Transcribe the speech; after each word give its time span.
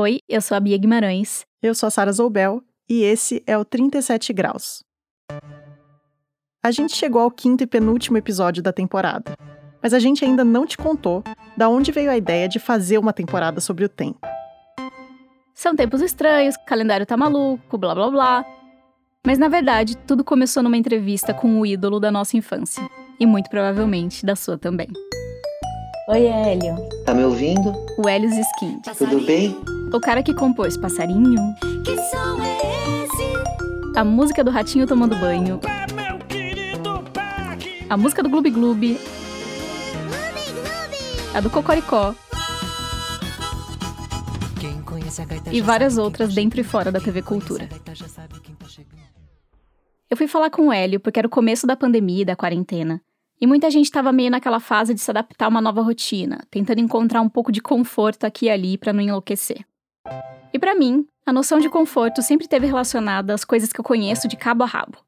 Oi, 0.00 0.20
eu 0.28 0.40
sou 0.40 0.56
a 0.56 0.60
Bia 0.60 0.78
Guimarães. 0.78 1.44
Eu 1.60 1.74
sou 1.74 1.88
a 1.88 1.90
Sara 1.90 2.12
Zoubel 2.12 2.62
e 2.88 3.02
esse 3.02 3.42
é 3.44 3.58
o 3.58 3.64
37 3.64 4.32
Graus. 4.32 4.84
A 6.62 6.70
gente 6.70 6.94
chegou 6.94 7.20
ao 7.20 7.32
quinto 7.32 7.64
e 7.64 7.66
penúltimo 7.66 8.16
episódio 8.16 8.62
da 8.62 8.72
temporada, 8.72 9.36
mas 9.82 9.92
a 9.92 9.98
gente 9.98 10.24
ainda 10.24 10.44
não 10.44 10.64
te 10.64 10.78
contou 10.78 11.24
da 11.56 11.68
onde 11.68 11.90
veio 11.90 12.12
a 12.12 12.16
ideia 12.16 12.48
de 12.48 12.60
fazer 12.60 12.96
uma 12.96 13.12
temporada 13.12 13.60
sobre 13.60 13.84
o 13.84 13.88
tempo. 13.88 14.20
São 15.52 15.74
tempos 15.74 16.00
estranhos, 16.00 16.54
o 16.54 16.64
calendário 16.64 17.04
tá 17.04 17.16
maluco, 17.16 17.76
blá 17.76 17.92
blá 17.92 18.08
blá. 18.08 18.44
Mas 19.26 19.36
na 19.36 19.48
verdade, 19.48 19.96
tudo 19.96 20.22
começou 20.22 20.62
numa 20.62 20.76
entrevista 20.76 21.34
com 21.34 21.58
o 21.58 21.66
ídolo 21.66 21.98
da 21.98 22.12
nossa 22.12 22.36
infância. 22.36 22.88
E 23.18 23.26
muito 23.26 23.50
provavelmente 23.50 24.24
da 24.24 24.36
sua 24.36 24.56
também. 24.56 24.86
Oi, 26.08 26.24
Hélio. 26.24 26.76
Tá 27.04 27.12
me 27.12 27.24
ouvindo? 27.24 27.72
O 27.98 28.08
Helios 28.08 28.36
Skind. 28.36 28.84
Tudo 28.96 29.26
bem? 29.26 29.60
O 29.90 29.98
cara 29.98 30.22
que 30.22 30.34
compôs 30.34 30.76
Passarinho. 30.76 31.54
Que 31.82 31.96
som 31.96 32.42
é 32.42 33.04
esse? 33.04 33.98
A 33.98 34.04
música 34.04 34.44
do 34.44 34.50
Ratinho 34.50 34.86
tomando 34.86 35.16
banho. 35.16 35.60
É 35.64 35.92
meu 35.94 36.18
querido 36.26 37.02
Beck. 37.14 37.86
A 37.88 37.96
música 37.96 38.22
do 38.22 38.28
Gloob 38.28 38.50
Gloob. 38.50 39.00
A 41.34 41.40
do 41.40 41.48
Cocoricó. 41.48 42.14
E 45.50 45.60
várias 45.62 45.96
outras 45.96 46.34
dentro 46.34 46.60
e 46.60 46.64
fora 46.64 46.92
da 46.92 47.00
TV 47.00 47.22
Cultura. 47.22 47.66
Eu 50.10 50.16
fui 50.18 50.28
falar 50.28 50.50
com 50.50 50.68
o 50.68 50.72
Hélio 50.72 51.00
porque 51.00 51.18
era 51.18 51.26
o 51.26 51.30
começo 51.30 51.66
da 51.66 51.76
pandemia 51.76 52.22
e 52.22 52.26
da 52.26 52.36
quarentena. 52.36 53.00
E 53.40 53.46
muita 53.46 53.70
gente 53.70 53.86
estava 53.86 54.12
meio 54.12 54.30
naquela 54.30 54.60
fase 54.60 54.92
de 54.92 55.00
se 55.00 55.10
adaptar 55.10 55.46
a 55.46 55.48
uma 55.48 55.62
nova 55.62 55.80
rotina, 55.80 56.40
tentando 56.50 56.80
encontrar 56.80 57.22
um 57.22 57.28
pouco 57.28 57.50
de 57.50 57.62
conforto 57.62 58.24
aqui 58.24 58.46
e 58.46 58.50
ali 58.50 58.76
para 58.76 58.92
não 58.92 59.00
enlouquecer. 59.00 59.64
E 60.52 60.58
para 60.58 60.74
mim, 60.74 61.06
a 61.26 61.32
noção 61.32 61.58
de 61.58 61.68
conforto 61.68 62.22
sempre 62.22 62.46
esteve 62.46 62.66
relacionada 62.66 63.34
às 63.34 63.44
coisas 63.44 63.72
que 63.72 63.80
eu 63.80 63.84
conheço 63.84 64.26
de 64.26 64.36
cabo 64.36 64.64
a 64.64 64.66
rabo. 64.66 64.98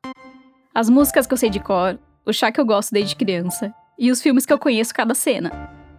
As 0.75 0.89
músicas 0.89 1.27
que 1.27 1.33
eu 1.33 1.39
sei 1.39 1.51
de 1.51 1.61
cor, 1.61 1.99
o 2.27 2.33
chá 2.33 2.53
que 2.53 2.61
eu 2.61 2.67
gosto 2.67 2.93
desde 2.93 3.17
criança 3.17 3.75
e 3.99 4.11
os 4.11 4.23
filmes 4.23 4.47
que 4.47 4.53
eu 4.53 4.59
conheço 4.59 4.95
cada 4.95 5.15
cena, 5.15 5.51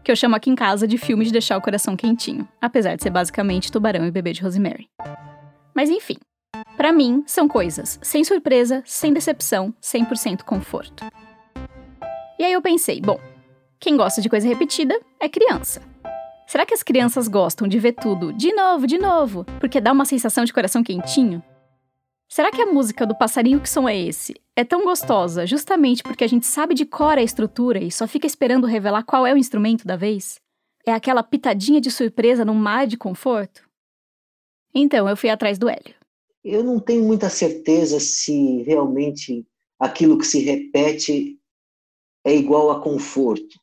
que 0.03 0.11
eu 0.11 0.15
chamo 0.15 0.35
aqui 0.35 0.49
em 0.49 0.55
casa 0.55 0.87
de 0.87 0.97
filme 0.97 1.25
de 1.25 1.31
deixar 1.31 1.57
o 1.57 1.61
coração 1.61 1.95
quentinho, 1.95 2.47
apesar 2.61 2.95
de 2.95 3.03
ser 3.03 3.09
basicamente 3.09 3.71
Tubarão 3.71 4.05
e 4.05 4.11
Bebê 4.11 4.31
de 4.31 4.41
Rosemary. 4.41 4.87
Mas 5.73 5.89
enfim, 5.89 6.17
para 6.77 6.91
mim 6.91 7.23
são 7.25 7.47
coisas 7.47 7.99
sem 8.01 8.23
surpresa, 8.23 8.83
sem 8.85 9.13
decepção, 9.13 9.73
100% 9.81 10.43
conforto. 10.43 11.05
E 12.39 12.43
aí 12.43 12.53
eu 12.53 12.61
pensei, 12.61 13.01
bom, 13.01 13.19
quem 13.79 13.97
gosta 13.97 14.21
de 14.21 14.29
coisa 14.29 14.47
repetida 14.47 14.99
é 15.19 15.27
criança. 15.27 15.90
Será 16.51 16.65
que 16.65 16.73
as 16.73 16.83
crianças 16.83 17.29
gostam 17.29 17.65
de 17.65 17.79
ver 17.79 17.93
tudo 17.93 18.33
de 18.33 18.51
novo, 18.51 18.85
de 18.85 18.97
novo, 18.97 19.45
porque 19.57 19.79
dá 19.79 19.93
uma 19.93 20.03
sensação 20.03 20.43
de 20.43 20.51
coração 20.51 20.83
quentinho? 20.83 21.41
Será 22.27 22.51
que 22.51 22.61
a 22.61 22.65
música 22.65 23.05
do 23.05 23.17
passarinho 23.17 23.61
que 23.61 23.69
som 23.69 23.87
é 23.87 23.97
esse 23.97 24.35
é 24.53 24.65
tão 24.65 24.83
gostosa 24.83 25.47
justamente 25.47 26.03
porque 26.03 26.25
a 26.25 26.27
gente 26.27 26.45
sabe 26.45 26.73
de 26.73 26.85
cor 26.85 27.17
a 27.17 27.23
estrutura 27.23 27.79
e 27.81 27.89
só 27.89 28.05
fica 28.05 28.27
esperando 28.27 28.67
revelar 28.67 29.03
qual 29.03 29.25
é 29.25 29.33
o 29.33 29.37
instrumento 29.37 29.87
da 29.87 29.95
vez? 29.95 30.41
É 30.85 30.91
aquela 30.91 31.23
pitadinha 31.23 31.79
de 31.79 31.89
surpresa 31.89 32.43
num 32.43 32.53
mar 32.53 32.85
de 32.85 32.97
conforto? 32.97 33.63
Então 34.75 35.07
eu 35.07 35.15
fui 35.15 35.29
atrás 35.29 35.57
do 35.57 35.69
Hélio. 35.69 35.95
Eu 36.43 36.65
não 36.65 36.81
tenho 36.81 37.05
muita 37.05 37.29
certeza 37.29 37.97
se 37.97 38.61
realmente 38.63 39.47
aquilo 39.79 40.17
que 40.17 40.27
se 40.27 40.41
repete 40.41 41.39
é 42.25 42.35
igual 42.35 42.71
a 42.71 42.81
conforto. 42.81 43.60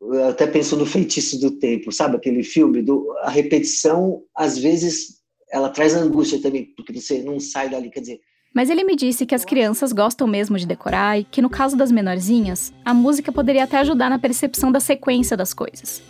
Eu 0.00 0.28
até 0.28 0.46
penso 0.46 0.76
no 0.76 0.86
Feitiço 0.86 1.38
do 1.38 1.50
Tempo, 1.50 1.92
sabe 1.92 2.16
aquele 2.16 2.42
filme? 2.42 2.82
Do, 2.82 3.12
a 3.18 3.30
repetição, 3.30 4.22
às 4.34 4.56
vezes, 4.56 5.20
ela 5.52 5.68
traz 5.68 5.94
angústia 5.94 6.40
também, 6.40 6.72
porque 6.76 6.98
você 6.98 7.22
não 7.22 7.38
sai 7.38 7.68
dali, 7.68 7.90
quer 7.90 8.00
dizer... 8.00 8.20
Mas 8.52 8.68
ele 8.68 8.82
me 8.82 8.96
disse 8.96 9.24
que 9.26 9.34
as 9.34 9.44
crianças 9.44 9.92
gostam 9.92 10.26
mesmo 10.26 10.58
de 10.58 10.66
decorar 10.66 11.20
e 11.20 11.24
que, 11.24 11.40
no 11.40 11.48
caso 11.48 11.76
das 11.76 11.92
menorzinhas, 11.92 12.72
a 12.84 12.92
música 12.92 13.30
poderia 13.30 13.62
até 13.62 13.76
ajudar 13.76 14.10
na 14.10 14.18
percepção 14.18 14.72
da 14.72 14.80
sequência 14.80 15.36
das 15.36 15.54
coisas. 15.54 16.02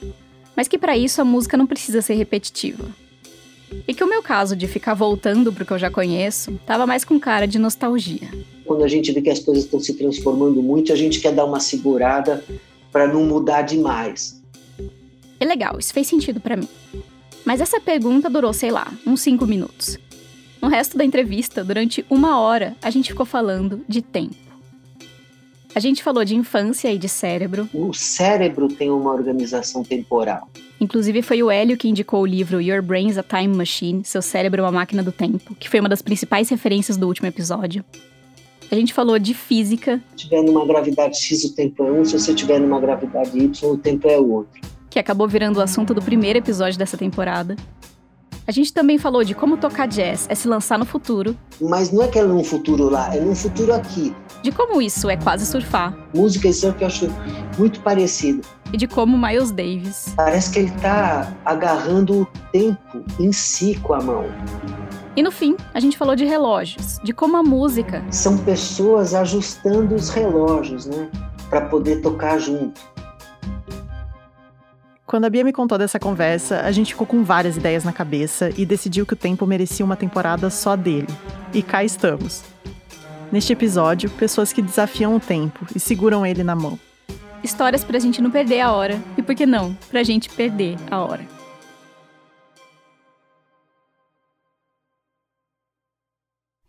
Mas 0.56 0.66
que 0.66 0.78
para 0.78 0.96
isso 0.96 1.20
a 1.20 1.24
música 1.24 1.56
não 1.56 1.66
precisa 1.66 2.00
ser 2.00 2.14
repetitiva. 2.14 2.88
E 3.86 3.92
que 3.92 4.02
o 4.02 4.08
meu 4.08 4.22
caso 4.22 4.56
de 4.56 4.66
ficar 4.66 4.94
voltando 4.94 5.52
pro 5.52 5.66
que 5.66 5.72
eu 5.72 5.78
já 5.78 5.90
conheço 5.90 6.58
tava 6.66 6.86
mais 6.86 7.04
com 7.04 7.20
cara 7.20 7.46
de 7.46 7.58
nostalgia. 7.58 8.28
Quando 8.64 8.84
a 8.84 8.88
gente 8.88 9.12
vê 9.12 9.20
que 9.20 9.30
as 9.30 9.38
coisas 9.40 9.64
estão 9.64 9.78
se 9.78 9.94
transformando 9.94 10.62
muito, 10.62 10.92
a 10.92 10.96
gente 10.96 11.20
quer 11.20 11.32
dar 11.32 11.44
uma 11.44 11.60
segurada 11.60 12.42
para 12.92 13.06
não 13.06 13.24
mudar 13.24 13.62
demais. 13.62 14.40
É 15.38 15.44
legal, 15.44 15.78
isso 15.78 15.92
fez 15.92 16.06
sentido 16.06 16.40
para 16.40 16.56
mim. 16.56 16.68
Mas 17.44 17.60
essa 17.60 17.80
pergunta 17.80 18.28
durou, 18.28 18.52
sei 18.52 18.70
lá, 18.70 18.92
uns 19.06 19.22
cinco 19.22 19.46
minutos. 19.46 19.98
No 20.60 20.68
resto 20.68 20.98
da 20.98 21.04
entrevista, 21.04 21.64
durante 21.64 22.04
uma 22.10 22.38
hora, 22.38 22.76
a 22.82 22.90
gente 22.90 23.10
ficou 23.10 23.24
falando 23.24 23.82
de 23.88 24.02
tempo. 24.02 24.36
A 25.74 25.80
gente 25.80 26.02
falou 26.02 26.24
de 26.24 26.34
infância 26.34 26.92
e 26.92 26.98
de 26.98 27.08
cérebro. 27.08 27.68
O 27.72 27.94
cérebro 27.94 28.68
tem 28.68 28.90
uma 28.90 29.12
organização 29.12 29.82
temporal. 29.82 30.50
Inclusive, 30.80 31.22
foi 31.22 31.42
o 31.42 31.50
Hélio 31.50 31.76
que 31.76 31.88
indicou 31.88 32.22
o 32.22 32.26
livro 32.26 32.60
Your 32.60 32.82
Brain's 32.82 33.16
a 33.16 33.22
Time 33.22 33.54
Machine 33.54 34.02
Seu 34.04 34.20
Cérebro 34.20 34.60
é 34.60 34.64
uma 34.64 34.72
Máquina 34.72 35.02
do 35.02 35.12
Tempo, 35.12 35.54
que 35.54 35.68
foi 35.68 35.78
uma 35.78 35.88
das 35.88 36.02
principais 36.02 36.48
referências 36.48 36.96
do 36.96 37.06
último 37.06 37.28
episódio. 37.28 37.84
A 38.70 38.74
gente 38.76 38.94
falou 38.94 39.18
de 39.18 39.34
física. 39.34 40.00
Se 40.10 40.28
tiver 40.28 40.42
numa 40.42 40.64
gravidade 40.64 41.20
X, 41.20 41.44
o 41.44 41.54
tempo 41.54 41.82
é 41.82 41.90
um, 41.90 42.04
se 42.04 42.18
você 42.18 42.32
tiver 42.32 42.60
numa 42.60 42.80
gravidade 42.80 43.36
Y, 43.36 43.68
o 43.68 43.76
tempo 43.76 44.08
é 44.08 44.16
outro. 44.16 44.60
Que 44.88 44.98
acabou 44.98 45.26
virando 45.26 45.56
o 45.56 45.60
assunto 45.60 45.92
do 45.92 46.00
primeiro 46.00 46.38
episódio 46.38 46.78
dessa 46.78 46.96
temporada. 46.96 47.56
A 48.46 48.52
gente 48.52 48.72
também 48.72 48.98
falou 48.98 49.22
de 49.22 49.34
como 49.34 49.56
tocar 49.56 49.86
jazz 49.86 50.26
é 50.28 50.34
se 50.34 50.48
lançar 50.48 50.78
no 50.78 50.84
futuro. 50.84 51.36
Mas 51.60 51.92
não 51.92 52.02
é 52.02 52.08
que 52.08 52.18
é 52.18 52.24
num 52.24 52.42
futuro 52.42 52.88
lá, 52.88 53.14
é 53.14 53.20
num 53.20 53.34
futuro 53.34 53.72
aqui. 53.72 54.14
De 54.42 54.50
como 54.50 54.80
isso 54.80 55.10
é 55.10 55.16
quase 55.16 55.46
surfar. 55.46 55.96
Música 56.14 56.48
e 56.48 56.52
surf 56.52 56.80
eu 56.80 56.86
acho 56.86 57.08
muito 57.58 57.80
parecido. 57.80 58.40
E 58.72 58.76
de 58.76 58.86
como 58.86 59.18
Miles 59.18 59.50
Davis. 59.50 60.12
Parece 60.16 60.52
que 60.52 60.58
ele 60.60 60.74
está 60.74 61.32
agarrando 61.44 62.22
o 62.22 62.26
tempo 62.52 63.04
em 63.18 63.32
si 63.32 63.78
com 63.82 63.94
a 63.94 64.00
mão. 64.00 64.24
E 65.20 65.22
no 65.22 65.30
fim, 65.30 65.54
a 65.74 65.80
gente 65.80 65.98
falou 65.98 66.16
de 66.16 66.24
relógios, 66.24 66.98
de 67.04 67.12
como 67.12 67.36
a 67.36 67.42
música. 67.42 68.02
São 68.10 68.38
pessoas 68.38 69.12
ajustando 69.12 69.94
os 69.94 70.08
relógios, 70.08 70.86
né? 70.86 71.10
Para 71.50 71.66
poder 71.66 72.00
tocar 72.00 72.38
junto. 72.38 72.80
Quando 75.04 75.26
a 75.26 75.28
Bia 75.28 75.44
me 75.44 75.52
contou 75.52 75.76
dessa 75.76 75.98
conversa, 75.98 76.62
a 76.62 76.72
gente 76.72 76.94
ficou 76.94 77.06
com 77.06 77.22
várias 77.22 77.58
ideias 77.58 77.84
na 77.84 77.92
cabeça 77.92 78.50
e 78.56 78.64
decidiu 78.64 79.04
que 79.04 79.12
o 79.12 79.16
tempo 79.16 79.46
merecia 79.46 79.84
uma 79.84 79.94
temporada 79.94 80.48
só 80.48 80.74
dele. 80.74 81.08
E 81.52 81.62
cá 81.62 81.84
estamos. 81.84 82.42
Neste 83.30 83.52
episódio, 83.52 84.08
pessoas 84.08 84.54
que 84.54 84.62
desafiam 84.62 85.14
o 85.14 85.20
tempo 85.20 85.66
e 85.76 85.78
seguram 85.78 86.24
ele 86.24 86.42
na 86.42 86.56
mão. 86.56 86.78
Histórias 87.44 87.84
pra 87.84 87.98
gente 87.98 88.22
não 88.22 88.30
perder 88.30 88.60
a 88.60 88.72
hora. 88.72 88.98
E 89.18 89.22
por 89.22 89.34
que 89.34 89.44
não? 89.44 89.76
Pra 89.90 90.02
gente 90.02 90.30
perder 90.30 90.78
a 90.90 90.98
hora. 90.98 91.39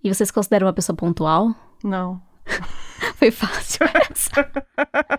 E 0.04 0.14
vocês 0.14 0.32
consideram 0.32 0.68
uma 0.68 0.74
pessoa 0.74 0.96
pontual? 0.96 1.54
Não. 1.84 2.22
Foi 3.16 3.32
fácil 3.32 3.86
essa. 4.10 4.52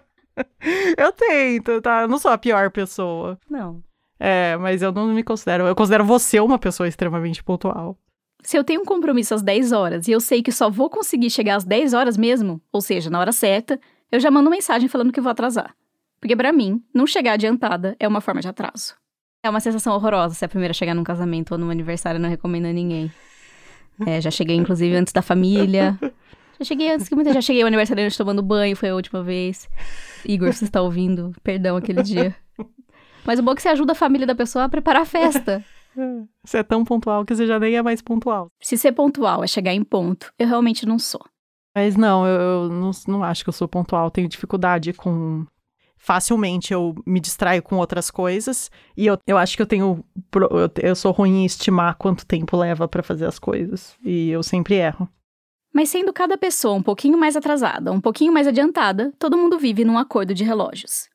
eu 0.99 1.13
tento, 1.13 1.81
tá? 1.81 2.03
Eu 2.03 2.09
não 2.09 2.19
sou 2.19 2.31
a 2.31 2.39
pior 2.39 2.71
pessoa. 2.71 3.39
Não. 3.49 3.83
É, 4.19 4.57
mas 4.57 4.83
eu 4.83 4.93
não 4.93 5.07
me 5.09 5.23
considero. 5.23 5.67
Eu 5.67 5.75
considero 5.75 6.05
você 6.05 6.41
uma 6.41 6.59
pessoa 6.59 6.89
extremamente 6.89 7.43
pontual. 7.43 7.97
Se 8.43 8.57
eu 8.57 8.65
tenho 8.65 8.81
um 8.81 8.85
compromisso 8.85 9.35
às 9.35 9.43
10 9.43 9.73
horas 9.73 10.09
e 10.09 10.13
eu 10.13 10.21
sei 10.21 10.43
que 10.43 10.51
só 10.51 10.69
vou 10.69 10.91
conseguir 10.91 11.31
chegar 11.31 11.57
às 11.57 11.65
10 11.65 11.93
horas 11.93 12.17
mesmo, 12.17 12.61
ou 12.73 12.81
seja, 12.81 13.09
na 13.09 13.21
hora 13.21 13.31
certa, 13.31 13.81
eu 14.11 14.19
já 14.19 14.31
mando 14.31 14.51
mensagem 14.51 14.89
falando 14.89 15.13
que 15.13 15.21
vou 15.21 15.31
atrasar. 15.31 15.75
Porque 16.21 16.37
para 16.37 16.53
mim, 16.53 16.83
não 16.93 17.07
chegar 17.07 17.33
adiantada 17.33 17.97
é 18.01 18.07
uma 18.07 18.21
forma 18.21 18.41
de 18.41 18.49
atraso. 18.49 18.95
É 19.45 19.51
uma 19.51 19.61
sensação 19.61 19.95
horrorosa 19.95 20.35
ser 20.35 20.45
a 20.45 20.49
primeira 20.49 20.71
a 20.71 20.75
chegar 20.75 20.95
num 20.95 21.03
casamento 21.05 21.53
ou 21.53 21.59
num 21.59 21.71
aniversário, 21.71 22.21
não 22.21 22.29
recomendo 22.29 22.67
a 22.67 22.73
ninguém. 22.73 23.13
É, 24.07 24.21
já 24.21 24.31
cheguei, 24.31 24.57
inclusive, 24.57 24.95
antes 24.97 25.13
da 25.13 25.23
família. 25.23 25.99
Já 26.59 26.65
cheguei 26.65 26.93
antes 26.93 27.09
que 27.09 27.15
muita. 27.15 27.33
Já 27.33 27.41
cheguei 27.41 27.63
ao 27.63 27.67
aniversário 27.67 28.05
antes 28.05 28.17
tomando 28.17 28.43
banho, 28.43 28.77
foi 28.77 28.91
a 28.91 28.95
última 28.95 29.23
vez. 29.23 29.69
Igor, 30.25 30.53
você 30.53 30.65
está 30.65 30.81
ouvindo? 30.81 31.33
Perdão 31.43 31.77
aquele 31.77 32.03
dia. 32.03 32.37
Mas 33.25 33.39
o 33.39 33.43
bom 33.43 33.53
é 33.53 33.55
que 33.55 33.63
você 33.63 33.69
ajuda 33.69 33.93
a 33.93 33.97
família 33.97 34.27
da 34.27 34.35
pessoa 34.35 34.65
a 34.65 34.69
preparar 34.69 35.03
a 35.03 35.07
festa. 35.07 35.65
Você 36.45 36.59
é 36.59 36.63
tão 36.63 36.85
pontual 36.85 37.25
que 37.25 37.35
você 37.35 37.47
já 37.47 37.59
nem 37.59 37.77
é 37.77 37.83
mais 37.83 38.01
pontual. 38.01 38.49
Se 38.61 38.79
ser 38.79 38.93
pontual 38.93 39.45
é 39.45 39.47
chegar 39.47 39.75
em 39.75 39.85
ponto, 39.85 40.33
eu 40.39 40.49
realmente 40.49 40.87
não 40.87 40.99
sou. 40.99 41.21
Mas 41.75 41.97
não, 41.97 42.27
eu, 42.27 42.41
eu 42.41 42.69
não, 42.69 42.91
não 43.09 43.25
acho 43.25 43.43
que 43.43 43.49
eu 43.49 43.53
sou 43.53 43.69
pontual. 43.69 44.11
Tenho 44.11 44.29
dificuldade 44.29 44.93
com. 44.93 45.47
Facilmente 46.05 46.73
eu 46.73 46.97
me 47.07 47.21
distraio 47.21 47.63
com 47.63 47.77
outras 47.77 48.11
coisas. 48.11 48.69
E 48.97 49.07
eu, 49.07 49.17
eu 49.25 49.39
acho 49.39 49.55
que 49.55 49.63
eu 49.63 49.67
tenho. 49.67 50.05
Eu, 50.83 50.97
sou 50.97 51.13
ruim 51.13 51.43
em 51.43 51.47
estimar 51.47 51.95
quanto 51.95 52.27
tempo 52.27 52.57
leva 52.57 52.89
pra 52.89 53.05
fazer 53.05 53.25
as 53.25 53.39
coisas. 53.39 53.95
E 54.05 54.29
eu 54.29 54.43
sempre 54.43 54.75
erro. 54.75 55.09
Mas 55.73 55.91
sendo 55.91 56.13
cada 56.13 56.37
pessoa 56.37 56.75
um 56.75 56.83
pouquinho 56.83 57.17
mais 57.17 57.37
atrasada, 57.37 57.93
um 57.93 58.01
pouquinho 58.01 58.33
mais 58.33 58.49
adiantada, 58.49 59.13
todo 59.17 59.39
mundo 59.39 59.61
vive 59.61 59.85
num 59.85 59.97
acordo 59.97 60.35
de 60.35 60.43
relógios. 60.43 61.09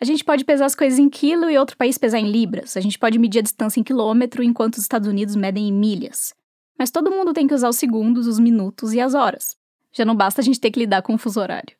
A 0.00 0.04
gente 0.04 0.24
pode 0.24 0.44
pesar 0.44 0.66
as 0.66 0.74
coisas 0.74 0.98
em 0.98 1.08
quilo 1.08 1.48
e 1.48 1.56
outro 1.56 1.76
país 1.76 1.96
pesar 1.96 2.18
em 2.18 2.28
libras. 2.28 2.76
A 2.76 2.80
gente 2.80 2.98
pode 2.98 3.20
medir 3.20 3.38
a 3.38 3.42
distância 3.42 3.78
em 3.78 3.84
quilômetro 3.84 4.42
enquanto 4.42 4.74
os 4.74 4.82
Estados 4.82 5.06
Unidos 5.06 5.36
medem 5.36 5.68
em 5.68 5.72
milhas. 5.72 6.34
Mas 6.76 6.90
todo 6.90 7.08
mundo 7.08 7.32
tem 7.32 7.46
que 7.46 7.54
usar 7.54 7.68
os 7.68 7.76
segundos, 7.76 8.26
os 8.26 8.40
minutos 8.40 8.92
e 8.92 9.00
as 9.00 9.14
horas. 9.14 9.56
Já 9.92 10.04
não 10.04 10.16
basta 10.16 10.40
a 10.40 10.44
gente 10.44 10.58
ter 10.58 10.72
que 10.72 10.80
lidar 10.80 11.02
com 11.02 11.14
o 11.14 11.18
fuso 11.18 11.40
horário. 11.40 11.78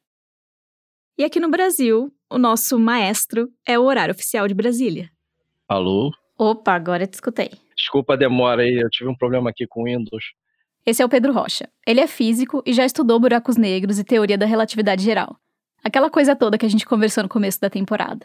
E 1.19 1.25
aqui 1.25 1.41
no 1.41 1.51
Brasil, 1.51 2.13
o 2.31 2.39
nosso 2.39 2.79
maestro 2.79 3.51
é 3.67 3.77
o 3.77 3.83
horário 3.83 4.15
oficial 4.15 4.47
de 4.47 4.55
Brasília. 4.55 5.11
Alô? 5.67 6.13
Opa, 6.39 6.73
agora 6.75 7.03
eu 7.03 7.07
te 7.09 7.15
escutei. 7.15 7.51
Desculpa 7.77 8.13
a 8.13 8.17
demora 8.17 8.63
aí, 8.63 8.77
eu 8.77 8.89
tive 8.89 9.11
um 9.11 9.17
problema 9.17 9.51
aqui 9.51 9.67
com 9.67 9.81
o 9.81 9.85
Windows. 9.87 10.27
Esse 10.87 11.03
é 11.03 11.05
o 11.05 11.09
Pedro 11.09 11.33
Rocha. 11.33 11.69
Ele 11.85 11.99
é 11.99 12.07
físico 12.07 12.63
e 12.65 12.73
já 12.73 12.85
estudou 12.85 13.19
buracos 13.19 13.57
negros 13.57 13.99
e 13.99 14.05
teoria 14.05 14.39
da 14.39 14.47
relatividade 14.47 15.03
geral. 15.03 15.37
Aquela 15.83 16.09
coisa 16.09 16.37
toda 16.37 16.57
que 16.57 16.65
a 16.65 16.71
gente 16.71 16.87
conversou 16.87 17.25
no 17.25 17.29
começo 17.29 17.61
da 17.61 17.69
temporada. 17.69 18.25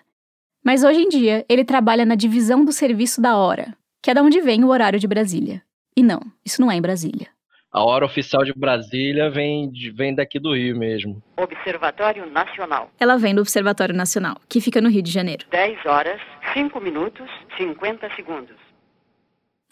Mas 0.63 0.84
hoje 0.84 1.00
em 1.01 1.10
dia, 1.10 1.44
ele 1.50 1.66
trabalha 1.66 2.06
na 2.06 2.13
divisão 2.13 2.63
do 2.63 2.72
serviço 2.72 3.19
da 3.19 3.36
hora, 3.36 3.75
que 4.04 4.12
é 4.12 4.13
da 4.13 4.22
onde 4.22 4.40
vem 4.40 4.63
o 4.63 4.69
horário 4.69 5.00
de 5.00 5.07
Brasília. 5.07 5.63
E 5.98 6.04
não, 6.04 6.22
isso 6.45 6.62
não 6.62 6.72
é 6.72 6.75
em 6.75 6.81
Brasília. 6.81 7.28
A 7.73 7.83
hora 7.83 8.05
oficial 8.05 8.43
de 8.43 8.53
Brasília 8.53 9.31
vem, 9.31 9.71
vem 9.95 10.13
daqui 10.13 10.39
do 10.39 10.53
Rio 10.53 10.77
mesmo. 10.77 11.23
Observatório 11.35 12.23
Nacional. 12.29 12.91
Ela 12.99 13.17
vem 13.17 13.33
do 13.33 13.41
Observatório 13.41 13.95
Nacional, 13.95 14.37
que 14.47 14.61
fica 14.61 14.79
no 14.79 14.89
Rio 14.89 15.01
de 15.01 15.09
Janeiro. 15.09 15.47
10 15.49 15.83
horas, 15.87 16.21
5 16.53 16.79
minutos, 16.79 17.27
50 17.57 18.15
segundos. 18.15 18.55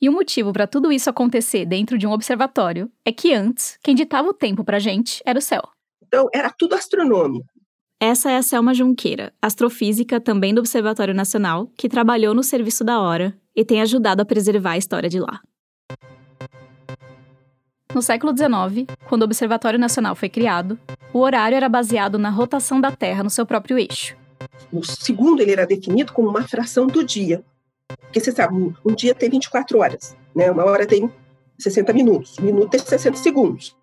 E 0.02 0.10
o 0.10 0.12
motivo 0.12 0.52
para 0.52 0.66
tudo 0.66 0.92
isso 0.92 1.12
acontecer 1.12 1.64
dentro 1.64 1.96
de 1.96 2.08
um 2.08 2.12
observatório 2.12 2.92
é 3.06 3.12
que 3.12 3.36
antes, 3.36 3.78
quem 3.84 3.94
ditava 3.94 4.28
o 4.30 4.34
tempo 4.34 4.64
pra 4.64 4.80
gente 4.80 5.22
era 5.24 5.38
o 5.38 5.42
céu. 5.42 5.62
Então, 6.02 6.28
era 6.34 6.50
tudo 6.50 6.74
astronômico. 6.74 7.46
Essa 8.00 8.32
é 8.32 8.38
a 8.38 8.42
Selma 8.42 8.74
Junqueira, 8.74 9.32
astrofísica 9.40 10.20
também 10.20 10.56
do 10.56 10.60
Observatório 10.60 11.14
Nacional, 11.14 11.68
que 11.78 11.88
trabalhou 11.88 12.34
no 12.34 12.42
Serviço 12.42 12.84
da 12.84 13.00
Hora 13.00 13.38
e 13.56 13.64
tem 13.64 13.80
ajudado 13.80 14.24
a 14.24 14.26
preservar 14.26 14.72
a 14.72 14.78
história 14.78 15.08
de 15.08 15.20
lá. 15.20 15.40
No 17.94 18.02
século 18.02 18.36
XIX, 18.36 18.88
quando 19.10 19.24
o 19.24 19.26
Observatório 19.26 19.78
Nacional 19.78 20.16
foi 20.16 20.30
criado, 20.30 20.80
o 21.14 21.20
horário 21.20 21.58
era 21.58 21.68
baseado 21.68 22.18
na 22.18 22.30
rotação 22.30 22.80
da 22.80 22.90
Terra 22.90 23.22
no 23.22 23.30
seu 23.30 23.46
próprio 23.46 23.78
eixo. 23.78 24.16
O 24.72 24.82
segundo 24.84 25.42
ele 25.42 25.52
era 25.52 25.68
definido 25.68 26.14
como 26.14 26.30
uma 26.30 26.48
fração 26.48 26.88
do 26.88 27.04
dia. 27.04 27.44
Porque 28.00 28.22
você 28.22 28.32
sabe, 28.32 28.56
um, 28.56 28.96
dia 28.96 29.14
tem 29.14 29.30
24 29.30 29.78
horas, 29.78 30.16
né? 30.34 30.50
Uma 30.50 30.64
hora 30.64 30.86
tem 30.86 31.12
60 31.60 31.92
minutos, 31.92 32.40
um 32.40 32.44
minuto 32.44 32.70
tem 32.70 32.80
60 32.80 33.18
segundos. 33.18 33.76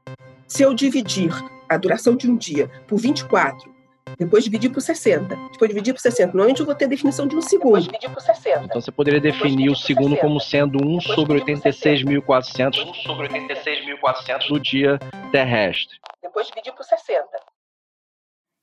Se 0.46 0.62
eu 0.62 0.72
dividir 0.72 1.31
a 1.69 1.76
duração 1.76 2.16
de 2.16 2.31
um 2.31 2.37
dia 2.37 2.70
por 2.87 2.99
24, 2.99 3.70
depois 4.16 4.44
dividir 4.44 4.70
por 4.70 4.81
60, 4.81 5.37
depois 5.52 5.69
dividir 5.69 5.93
por 5.94 6.00
60, 6.00 6.32
normalmente 6.32 6.60
eu 6.60 6.66
vou 6.66 6.75
ter 6.75 6.84
a 6.84 6.88
definição 6.88 7.26
de 7.26 7.37
um 7.37 7.40
segundo. 7.40 7.81
dividir 7.81 8.10
por 8.10 8.20
60. 8.20 8.64
Então 8.64 8.81
você 8.81 8.93
poderia 8.93 9.20
definir 9.20 9.70
o 9.70 9.76
segundo 9.76 10.16
como 10.16 10.40
sendo 10.40 10.78
1 10.84 11.00
sobre 11.00 11.40
86.400 11.40 12.88
1 12.88 12.94
sobre 12.94 13.28
86.400 13.28 14.49
do 14.49 14.60
dia 14.60 14.99
terrestre. 15.31 15.99
Depois 16.22 16.46
dividir 16.46 16.72
por 16.72 16.84
60. 16.84 17.26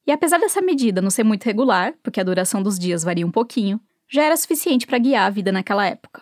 E 0.08 0.12
apesar 0.12 0.38
dessa 0.38 0.62
medida 0.62 1.02
não 1.02 1.10
ser 1.10 1.24
muito 1.24 1.46
regular, 1.46 1.94
porque 2.04 2.20
a 2.20 2.24
duração 2.24 2.62
dos 2.62 2.78
dias 2.78 3.04
varia 3.04 3.26
um 3.26 3.32
pouquinho, 3.32 3.80
já 4.08 4.24
era 4.24 4.38
suficiente 4.38 4.86
para 4.86 5.00
guiar 5.00 5.26
a 5.26 5.30
vida 5.32 5.52
naquela 5.52 5.86
época. 5.88 6.22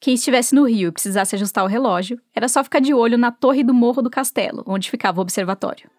Quem 0.00 0.14
estivesse 0.14 0.54
no 0.54 0.64
Rio 0.64 0.88
e 0.88 0.92
precisasse 0.92 1.34
ajustar 1.34 1.64
o 1.64 1.68
relógio, 1.68 2.20
era 2.34 2.48
só 2.48 2.62
ficar 2.62 2.80
de 2.80 2.94
olho 2.94 3.18
na 3.18 3.30
torre 3.30 3.62
do 3.62 3.74
Morro 3.74 4.02
do 4.02 4.10
Castelo, 4.10 4.62
onde 4.66 4.90
ficava 4.90 5.18
o 5.18 5.22
observatório. 5.22 5.90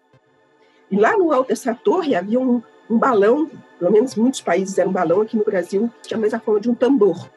E 0.90 0.96
lá 0.96 1.16
no 1.16 1.32
alto 1.32 1.48
dessa 1.48 1.74
torre 1.74 2.14
havia 2.14 2.40
um, 2.40 2.62
um 2.88 2.98
balão, 2.98 3.50
pelo 3.78 3.92
menos 3.92 4.14
muitos 4.14 4.40
países 4.40 4.78
eram 4.78 4.92
balão, 4.92 5.20
aqui 5.20 5.36
no 5.36 5.44
Brasil 5.44 5.90
tinha 6.02 6.18
mais 6.18 6.32
a 6.32 6.40
forma 6.40 6.60
de 6.60 6.70
um 6.70 6.74
tambor. 6.74 7.28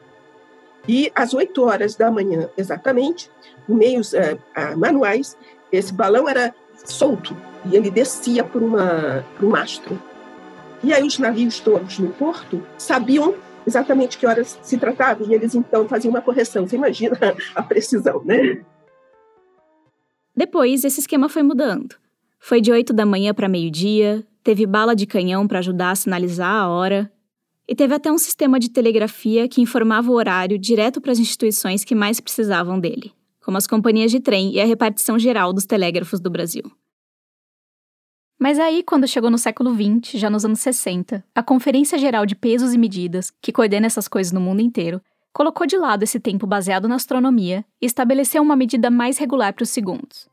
E 0.88 1.12
às 1.14 1.32
8 1.32 1.62
horas 1.62 1.94
da 1.94 2.10
manhã, 2.10 2.48
exatamente, 2.56 3.30
por 3.66 3.76
meios 3.76 4.14
eh, 4.14 4.36
ah, 4.54 4.76
manuais, 4.76 5.36
esse 5.70 5.92
balão 5.92 6.28
era 6.28 6.52
solto 6.84 7.36
e 7.70 7.76
ele 7.76 7.90
descia 7.90 8.42
por, 8.42 8.62
uma, 8.62 9.24
por 9.36 9.46
um 9.46 9.50
mastro. 9.50 10.00
E 10.82 10.92
aí 10.92 11.06
os 11.06 11.18
navios 11.18 11.60
todos 11.60 11.98
no 11.98 12.10
porto 12.10 12.60
sabiam 12.76 13.34
exatamente 13.64 14.18
que 14.18 14.26
horas 14.26 14.58
se 14.62 14.76
tratava 14.76 15.22
e 15.22 15.32
eles 15.32 15.54
então 15.54 15.88
faziam 15.88 16.10
uma 16.10 16.20
correção. 16.20 16.66
Você 16.66 16.76
imagina 16.76 17.16
a 17.54 17.62
precisão, 17.62 18.22
né? 18.24 18.60
Depois, 20.34 20.82
esse 20.82 20.98
esquema 20.98 21.28
foi 21.28 21.42
mudando. 21.42 21.94
Foi 22.44 22.60
de 22.60 22.72
8 22.72 22.92
da 22.92 23.06
manhã 23.06 23.32
para 23.32 23.48
meio-dia, 23.48 24.26
teve 24.42 24.66
bala 24.66 24.96
de 24.96 25.06
canhão 25.06 25.46
para 25.46 25.60
ajudar 25.60 25.92
a 25.92 25.94
sinalizar 25.94 26.52
a 26.52 26.68
hora, 26.68 27.08
e 27.68 27.74
teve 27.74 27.94
até 27.94 28.10
um 28.10 28.18
sistema 28.18 28.58
de 28.58 28.68
telegrafia 28.68 29.46
que 29.46 29.60
informava 29.60 30.10
o 30.10 30.14
horário 30.14 30.58
direto 30.58 31.00
para 31.00 31.12
as 31.12 31.20
instituições 31.20 31.84
que 31.84 31.94
mais 31.94 32.18
precisavam 32.18 32.80
dele, 32.80 33.12
como 33.44 33.56
as 33.56 33.68
companhias 33.68 34.10
de 34.10 34.18
trem 34.18 34.52
e 34.52 34.60
a 34.60 34.66
repartição 34.66 35.20
geral 35.20 35.52
dos 35.52 35.66
telégrafos 35.66 36.18
do 36.18 36.28
Brasil. 36.28 36.64
Mas 38.40 38.58
aí, 38.58 38.82
quando 38.82 39.06
chegou 39.06 39.30
no 39.30 39.38
século 39.38 39.72
XX, 39.72 40.18
já 40.18 40.28
nos 40.28 40.44
anos 40.44 40.58
60, 40.58 41.24
a 41.32 41.42
Conferência 41.44 41.96
Geral 41.96 42.26
de 42.26 42.34
Pesos 42.34 42.74
e 42.74 42.78
Medidas, 42.78 43.32
que 43.40 43.52
coordena 43.52 43.86
essas 43.86 44.08
coisas 44.08 44.32
no 44.32 44.40
mundo 44.40 44.60
inteiro, 44.60 45.00
colocou 45.32 45.64
de 45.64 45.76
lado 45.76 46.02
esse 46.02 46.18
tempo 46.18 46.44
baseado 46.44 46.88
na 46.88 46.96
astronomia 46.96 47.64
e 47.80 47.86
estabeleceu 47.86 48.42
uma 48.42 48.56
medida 48.56 48.90
mais 48.90 49.16
regular 49.16 49.54
para 49.54 49.62
os 49.62 49.70
segundos. 49.70 50.28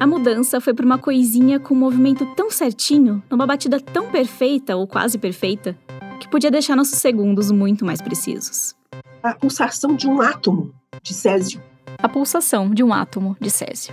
A 0.00 0.06
mudança 0.06 0.60
foi 0.60 0.72
para 0.72 0.86
uma 0.86 0.96
coisinha 0.96 1.58
com 1.58 1.74
um 1.74 1.78
movimento 1.78 2.24
tão 2.36 2.52
certinho, 2.52 3.20
numa 3.28 3.44
batida 3.44 3.80
tão 3.80 4.08
perfeita 4.08 4.76
ou 4.76 4.86
quase 4.86 5.18
perfeita, 5.18 5.76
que 6.20 6.28
podia 6.28 6.52
deixar 6.52 6.76
nossos 6.76 7.00
segundos 7.00 7.50
muito 7.50 7.84
mais 7.84 8.00
precisos. 8.00 8.76
A 9.20 9.34
pulsação 9.34 9.96
de 9.96 10.06
um 10.06 10.22
átomo 10.22 10.72
de 11.02 11.12
césio. 11.12 11.60
A 12.00 12.08
pulsação 12.08 12.70
de 12.70 12.84
um 12.84 12.92
átomo 12.92 13.36
de 13.40 13.50
césio. 13.50 13.92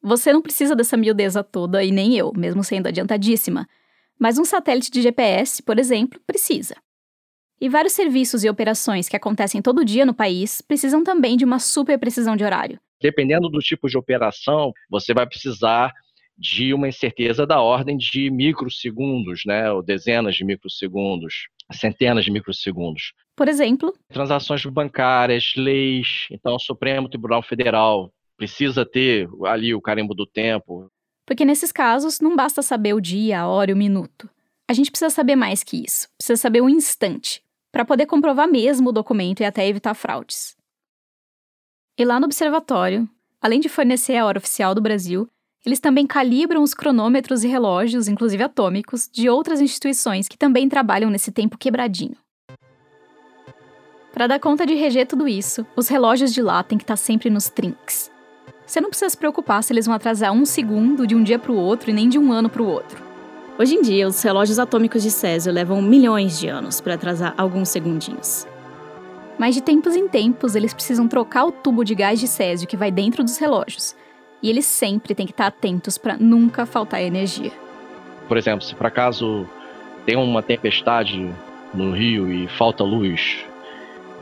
Você 0.02 0.32
não 0.32 0.42
precisa 0.42 0.74
dessa 0.74 0.96
miudeza 0.96 1.42
toda 1.42 1.82
e 1.82 1.90
nem 1.90 2.16
eu, 2.16 2.32
mesmo 2.36 2.62
sendo 2.62 2.86
adiantadíssima. 2.86 3.66
Mas 4.18 4.38
um 4.38 4.44
satélite 4.44 4.90
de 4.90 5.02
GPS, 5.02 5.62
por 5.62 5.78
exemplo, 5.78 6.20
precisa. 6.26 6.76
E 7.60 7.68
vários 7.68 7.94
serviços 7.94 8.44
e 8.44 8.50
operações 8.50 9.08
que 9.08 9.16
acontecem 9.16 9.62
todo 9.62 9.84
dia 9.84 10.04
no 10.04 10.14
país 10.14 10.60
precisam 10.60 11.02
também 11.02 11.36
de 11.36 11.44
uma 11.44 11.58
super 11.58 11.98
precisão 11.98 12.36
de 12.36 12.44
horário. 12.44 12.78
Dependendo 13.00 13.48
do 13.48 13.58
tipo 13.60 13.88
de 13.88 13.96
operação, 13.96 14.72
você 14.90 15.14
vai 15.14 15.26
precisar 15.26 15.92
de 16.38 16.74
uma 16.74 16.88
incerteza 16.88 17.46
da 17.46 17.60
ordem 17.60 17.96
de 17.96 18.30
microsegundos, 18.30 19.42
né, 19.46 19.70
ou 19.70 19.82
dezenas 19.82 20.34
de 20.34 20.44
microsegundos, 20.44 21.48
centenas 21.72 22.24
de 22.24 22.30
microsegundos. 22.30 23.12
Por 23.34 23.48
exemplo, 23.48 23.92
Transações 24.08 24.64
bancárias, 24.66 25.52
leis, 25.56 26.26
então 26.30 26.56
o 26.56 26.60
Supremo 26.60 27.08
Tribunal 27.08 27.42
Federal 27.42 28.12
precisa 28.36 28.84
ter 28.84 29.28
ali 29.44 29.74
o 29.74 29.80
carimbo 29.80 30.14
do 30.14 30.26
tempo. 30.26 30.90
porque 31.26 31.44
nesses 31.44 31.72
casos 31.72 32.20
não 32.20 32.36
basta 32.36 32.62
saber 32.62 32.94
o 32.94 33.00
dia, 33.00 33.40
a 33.40 33.48
hora 33.48 33.72
e 33.72 33.74
o 33.74 33.76
minuto. 33.76 34.30
A 34.68 34.72
gente 34.72 34.90
precisa 34.90 35.10
saber 35.10 35.34
mais 35.34 35.64
que 35.64 35.84
isso. 35.84 36.08
Precisa 36.16 36.36
saber 36.40 36.60
o 36.60 36.68
instante, 36.68 37.42
para 37.72 37.84
poder 37.84 38.06
comprovar 38.06 38.48
mesmo 38.48 38.90
o 38.90 38.92
documento 38.92 39.40
e 39.40 39.44
até 39.44 39.66
evitar 39.66 39.94
fraudes. 39.94 40.56
E 41.98 42.04
lá 42.04 42.20
no 42.20 42.26
observatório, 42.26 43.08
além 43.40 43.58
de 43.58 43.68
fornecer 43.68 44.16
a 44.16 44.24
hora 44.24 44.38
oficial 44.38 44.74
do 44.74 44.80
Brasil, 44.80 45.28
eles 45.64 45.80
também 45.80 46.06
calibram 46.06 46.62
os 46.62 46.74
cronômetros 46.74 47.42
e 47.42 47.48
relógios, 47.48 48.06
inclusive 48.06 48.42
atômicos, 48.44 49.08
de 49.12 49.28
outras 49.28 49.60
instituições 49.60 50.28
que 50.28 50.38
também 50.38 50.68
trabalham 50.68 51.10
nesse 51.10 51.32
tempo 51.32 51.58
quebradinho. 51.58 52.16
Para 54.12 54.28
dar 54.28 54.38
conta 54.38 54.64
de 54.64 54.74
reger 54.74 55.06
tudo 55.06 55.26
isso, 55.26 55.66
os 55.76 55.88
relógios 55.88 56.32
de 56.32 56.40
lá 56.40 56.62
têm 56.62 56.78
que 56.78 56.84
estar 56.84 56.96
sempre 56.96 57.28
nos 57.28 57.50
trinks. 57.50 58.10
Você 58.66 58.80
não 58.80 58.88
precisa 58.88 59.10
se 59.10 59.16
preocupar 59.16 59.62
se 59.62 59.72
eles 59.72 59.86
vão 59.86 59.94
atrasar 59.94 60.32
um 60.32 60.44
segundo 60.44 61.06
de 61.06 61.14
um 61.14 61.22
dia 61.22 61.38
para 61.38 61.52
o 61.52 61.56
outro 61.56 61.88
e 61.88 61.92
nem 61.92 62.08
de 62.08 62.18
um 62.18 62.32
ano 62.32 62.48
para 62.50 62.62
o 62.62 62.68
outro. 62.68 63.00
Hoje 63.56 63.76
em 63.76 63.80
dia, 63.80 64.08
os 64.08 64.20
relógios 64.20 64.58
atômicos 64.58 65.04
de 65.04 65.10
Césio 65.10 65.52
levam 65.52 65.80
milhões 65.80 66.38
de 66.38 66.48
anos 66.48 66.80
para 66.80 66.94
atrasar 66.94 67.32
alguns 67.38 67.68
segundinhos. 67.68 68.46
Mas 69.38 69.54
de 69.54 69.62
tempos 69.62 69.94
em 69.94 70.08
tempos, 70.08 70.56
eles 70.56 70.74
precisam 70.74 71.06
trocar 71.06 71.44
o 71.44 71.52
tubo 71.52 71.84
de 71.84 71.94
gás 71.94 72.18
de 72.18 72.26
Césio 72.26 72.66
que 72.66 72.76
vai 72.76 72.90
dentro 72.90 73.22
dos 73.22 73.38
relógios. 73.38 73.94
E 74.42 74.50
eles 74.50 74.66
sempre 74.66 75.14
têm 75.14 75.26
que 75.26 75.32
estar 75.32 75.46
atentos 75.46 75.96
para 75.96 76.16
nunca 76.16 76.66
faltar 76.66 77.00
energia. 77.02 77.52
Por 78.26 78.36
exemplo, 78.36 78.66
se 78.66 78.74
por 78.74 78.86
acaso 78.86 79.46
tem 80.04 80.16
uma 80.16 80.42
tempestade 80.42 81.32
no 81.72 81.92
rio 81.92 82.30
e 82.30 82.48
falta 82.48 82.82
luz, 82.82 83.44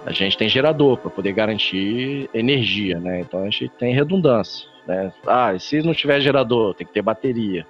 a 0.04 0.12
gente 0.12 0.36
tem 0.36 0.48
gerador 0.48 0.98
para 0.98 1.10
poder 1.10 1.32
garantir 1.32 2.28
energia, 2.34 2.98
né? 3.00 3.20
Então 3.20 3.40
a 3.40 3.44
gente 3.44 3.68
tem 3.70 3.94
redundância, 3.94 4.68
né? 4.86 5.12
Ah, 5.26 5.54
e 5.54 5.60
se 5.60 5.82
não 5.82 5.94
tiver 5.94 6.20
gerador, 6.20 6.74
tem 6.74 6.86
que 6.86 6.92
ter 6.92 7.02
bateria. 7.02 7.66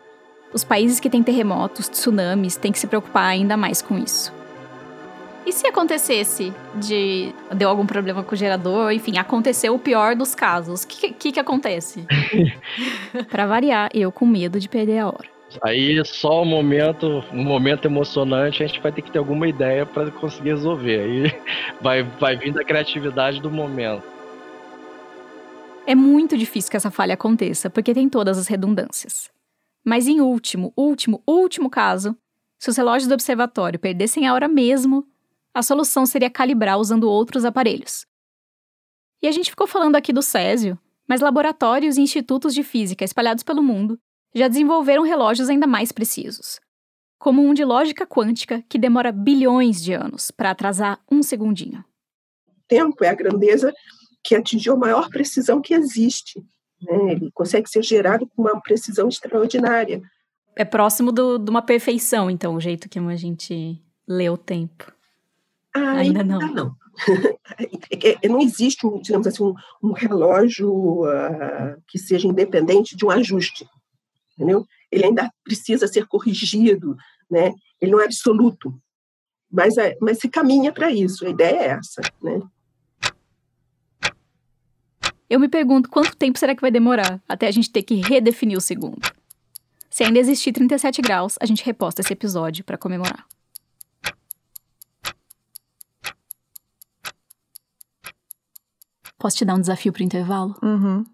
Os 0.52 0.64
países 0.64 1.00
que 1.00 1.10
têm 1.10 1.22
terremotos, 1.22 1.88
tsunamis, 1.88 2.56
têm 2.56 2.72
que 2.72 2.78
se 2.78 2.86
preocupar 2.86 3.26
ainda 3.26 3.56
mais 3.56 3.80
com 3.80 3.98
isso. 3.98 4.32
E 5.46 5.52
se 5.52 5.66
acontecesse 5.66 6.52
de 6.76 7.32
deu 7.54 7.68
algum 7.68 7.84
problema 7.84 8.22
com 8.22 8.34
o 8.34 8.38
gerador, 8.38 8.92
enfim, 8.92 9.18
aconteceu 9.18 9.74
o 9.74 9.78
pior 9.78 10.16
dos 10.16 10.34
casos, 10.34 10.84
o 10.84 10.88
que, 10.88 11.12
que, 11.12 11.32
que 11.32 11.40
acontece? 11.40 12.06
Para 13.30 13.46
variar, 13.46 13.90
eu 13.92 14.10
com 14.10 14.26
medo 14.26 14.58
de 14.58 14.68
perder 14.68 15.00
a 15.00 15.06
hora. 15.08 15.33
Aí 15.62 16.04
só 16.04 16.42
um 16.42 16.44
momento, 16.44 17.24
um 17.32 17.44
momento 17.44 17.86
emocionante, 17.86 18.62
a 18.62 18.66
gente 18.66 18.80
vai 18.80 18.92
ter 18.92 19.02
que 19.02 19.10
ter 19.10 19.18
alguma 19.18 19.48
ideia 19.48 19.86
para 19.86 20.10
conseguir 20.10 20.50
resolver. 20.50 21.00
Aí 21.00 21.42
vai, 21.80 22.02
vai 22.02 22.36
vir 22.36 22.52
da 22.52 22.64
criatividade 22.64 23.40
do 23.40 23.50
momento. 23.50 24.02
É 25.86 25.94
muito 25.94 26.36
difícil 26.36 26.70
que 26.70 26.76
essa 26.76 26.90
falha 26.90 27.14
aconteça, 27.14 27.68
porque 27.68 27.92
tem 27.92 28.08
todas 28.08 28.38
as 28.38 28.48
redundâncias. 28.48 29.30
Mas 29.84 30.06
em 30.06 30.20
último, 30.20 30.72
último, 30.76 31.22
último 31.26 31.68
caso, 31.68 32.16
se 32.58 32.70
os 32.70 32.76
relógios 32.76 33.06
do 33.06 33.14
observatório 33.14 33.78
perdessem 33.78 34.26
a 34.26 34.32
hora 34.32 34.48
mesmo, 34.48 35.06
a 35.52 35.62
solução 35.62 36.06
seria 36.06 36.30
calibrar 36.30 36.78
usando 36.78 37.04
outros 37.04 37.44
aparelhos. 37.44 38.06
E 39.22 39.28
a 39.28 39.32
gente 39.32 39.50
ficou 39.50 39.66
falando 39.66 39.96
aqui 39.96 40.12
do 40.12 40.22
Césio, 40.22 40.78
mas 41.06 41.20
laboratórios 41.20 41.98
e 41.98 42.00
institutos 42.00 42.54
de 42.54 42.62
física 42.62 43.04
espalhados 43.04 43.42
pelo 43.42 43.62
mundo 43.62 43.98
já 44.34 44.48
desenvolveram 44.48 45.02
relógios 45.02 45.48
ainda 45.48 45.66
mais 45.66 45.92
precisos, 45.92 46.60
como 47.18 47.42
um 47.42 47.54
de 47.54 47.64
lógica 47.64 48.06
quântica 48.06 48.62
que 48.68 48.78
demora 48.78 49.12
bilhões 49.12 49.82
de 49.82 49.92
anos 49.94 50.30
para 50.30 50.50
atrasar 50.50 51.00
um 51.10 51.22
segundinho. 51.22 51.84
tempo 52.66 53.04
é 53.04 53.08
a 53.08 53.14
grandeza 53.14 53.72
que 54.24 54.34
atingiu 54.34 54.72
a 54.72 54.76
maior 54.78 55.08
precisão 55.10 55.60
que 55.60 55.74
existe. 55.74 56.40
Né? 56.82 57.12
Ele 57.12 57.30
consegue 57.32 57.68
ser 57.68 57.82
gerado 57.82 58.26
com 58.26 58.40
uma 58.42 58.60
precisão 58.60 59.06
extraordinária. 59.08 60.02
É 60.56 60.64
próximo 60.64 61.12
do- 61.12 61.38
de 61.38 61.50
uma 61.50 61.60
perfeição, 61.62 62.30
então, 62.30 62.54
o 62.54 62.60
jeito 62.60 62.88
que 62.88 62.98
a 62.98 63.16
gente 63.16 63.78
lê 64.08 64.30
o 64.30 64.36
tempo. 64.38 64.90
Ah, 65.74 65.92
Ainda 65.98 66.24
não. 66.24 66.38
não. 66.40 66.76
É- 67.90 68.18
é- 68.24 68.28
não 68.28 68.40
existe, 68.40 68.86
um, 68.86 68.98
digamos 69.00 69.26
assim, 69.26 69.42
um, 69.42 69.54
um 69.82 69.92
relógio 69.92 71.04
ah, 71.04 71.76
que 71.88 71.98
seja 71.98 72.26
independente 72.28 72.96
de 72.96 73.04
um 73.04 73.10
ajuste, 73.10 73.68
entendeu? 74.36 74.66
Ele 74.90 75.06
ainda 75.06 75.30
precisa 75.42 75.86
ser 75.86 76.06
corrigido, 76.06 76.96
né? 77.30 77.52
Ele 77.80 77.92
não 77.92 78.00
é 78.00 78.04
absoluto, 78.04 78.74
mas, 79.50 79.76
é- 79.76 79.96
mas 80.00 80.18
se 80.18 80.28
caminha 80.28 80.72
para 80.72 80.90
isso. 80.90 81.26
A 81.26 81.30
ideia 81.30 81.56
é 81.58 81.66
essa, 81.68 82.00
né? 82.22 82.40
Eu 85.28 85.40
me 85.40 85.48
pergunto 85.48 85.88
quanto 85.88 86.16
tempo 86.16 86.38
será 86.38 86.54
que 86.54 86.60
vai 86.60 86.70
demorar 86.70 87.22
até 87.28 87.46
a 87.46 87.50
gente 87.50 87.70
ter 87.70 87.82
que 87.82 87.94
redefinir 87.96 88.58
o 88.58 88.60
segundo. 88.60 89.00
Se 89.90 90.04
ainda 90.04 90.18
existir 90.18 90.52
37 90.52 91.00
graus, 91.00 91.36
a 91.40 91.46
gente 91.46 91.64
reposta 91.64 92.00
esse 92.00 92.12
episódio 92.12 92.64
para 92.64 92.76
comemorar. 92.76 93.26
Posso 99.16 99.36
te 99.36 99.44
dar 99.44 99.54
um 99.54 99.60
desafio 99.60 99.92
pro 99.92 100.02
intervalo? 100.02 100.54
Uhum. 100.62 101.04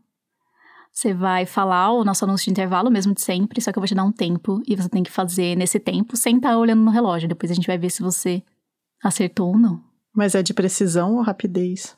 Você 1.01 1.15
vai 1.15 1.47
falar 1.47 1.93
o 1.93 2.05
nosso 2.05 2.27
anúncio 2.27 2.45
de 2.45 2.51
intervalo, 2.51 2.91
mesmo 2.91 3.15
de 3.15 3.23
sempre, 3.23 3.59
só 3.63 3.73
que 3.73 3.79
eu 3.79 3.81
vou 3.81 3.89
te 3.89 3.95
dar 3.95 4.05
um 4.05 4.13
tempo 4.13 4.61
e 4.69 4.77
você 4.77 4.87
tem 4.87 5.03
que 5.03 5.11
fazer 5.11 5.57
nesse 5.57 5.81
tempo 5.81 6.15
sem 6.15 6.37
estar 6.37 6.59
olhando 6.59 6.83
no 6.83 6.91
relógio. 6.91 7.27
Depois 7.27 7.51
a 7.51 7.55
gente 7.55 7.67
vai 7.67 7.79
ver 7.79 7.89
se 7.89 8.03
você 8.03 8.43
acertou 9.03 9.49
ou 9.49 9.59
não. 9.59 9.83
Mas 10.15 10.35
é 10.35 10.43
de 10.43 10.53
precisão 10.53 11.15
ou 11.17 11.23
rapidez? 11.23 11.97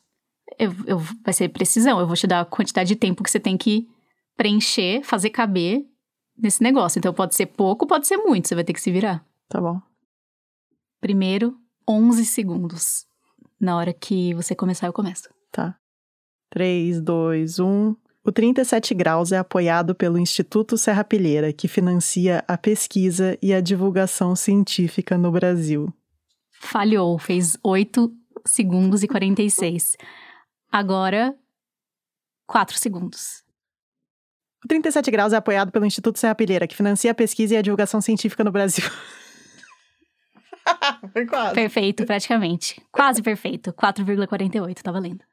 Eu, 0.57 0.73
eu- 0.87 0.99
vai 1.25 1.35
ser 1.35 1.49
precisão. 1.49 1.99
Eu 1.99 2.07
vou 2.07 2.15
te 2.15 2.29
dar 2.29 2.43
a 2.43 2.45
quantidade 2.45 2.87
de 2.87 2.95
tempo 2.95 3.25
que 3.25 3.31
você 3.33 3.41
tem 3.41 3.57
que 3.57 3.89
preencher, 4.37 5.03
fazer 5.03 5.31
caber 5.31 5.85
nesse 6.39 6.63
negócio. 6.63 7.01
Então 7.01 7.13
pode 7.13 7.35
ser 7.35 7.47
pouco, 7.47 7.89
pode 7.89 8.07
ser 8.07 8.19
muito. 8.19 8.47
Você 8.47 8.55
vai 8.55 8.63
ter 8.63 8.73
que 8.73 8.81
se 8.81 8.93
virar. 8.93 9.27
Tá 9.49 9.61
bom. 9.61 9.81
Primeiro, 11.01 11.57
11 11.91 12.25
segundos. 12.25 13.05
Na 13.61 13.77
hora 13.77 13.93
que 13.93 14.33
você 14.35 14.55
começar, 14.55 14.87
eu 14.87 14.93
começo. 14.93 15.29
Tá. 15.51 15.77
3, 16.51 17.01
2, 17.01 17.59
1. 17.59 17.97
O 18.25 18.31
37 18.31 18.95
Graus 18.95 19.33
é 19.33 19.39
apoiado 19.39 19.97
pelo 19.97 20.17
Instituto 20.17 20.79
Serra 20.79 21.03
Pilheira, 21.03 21.53
que 21.53 21.67
financia 21.67 22.45
a 22.47 22.57
pesquisa 22.57 23.37
e 23.43 23.53
a 23.53 23.61
divulgação 23.61 24.37
científica 24.37 25.19
no 25.19 25.33
Brasil. 25.33 25.93
Falhou, 26.61 27.19
fez 27.19 27.57
8 27.65 28.15
segundos 28.47 29.03
e 29.03 29.09
46. 29.09 29.97
Agora, 30.71 31.35
4 32.47 32.79
segundos. 32.79 33.43
O 34.65 34.69
37 34.69 35.11
Graus 35.11 35.33
é 35.33 35.37
apoiado 35.37 35.73
pelo 35.73 35.85
Instituto 35.85 36.21
Serra 36.21 36.37
Pilheira, 36.37 36.69
que 36.69 36.77
financia 36.77 37.11
a 37.11 37.15
pesquisa 37.15 37.55
e 37.55 37.57
a 37.57 37.63
divulgação 37.63 38.01
científica 38.01 38.45
no 38.45 38.53
Brasil. 38.53 38.85
Foi 41.13 41.27
quase. 41.27 41.55
Perfeito, 41.55 42.07
praticamente. 42.07 42.81
Quase 42.93 43.21
perfeito. 43.21 43.73
4,48, 43.73 44.81
tá 44.81 44.93
valendo. 44.93 45.25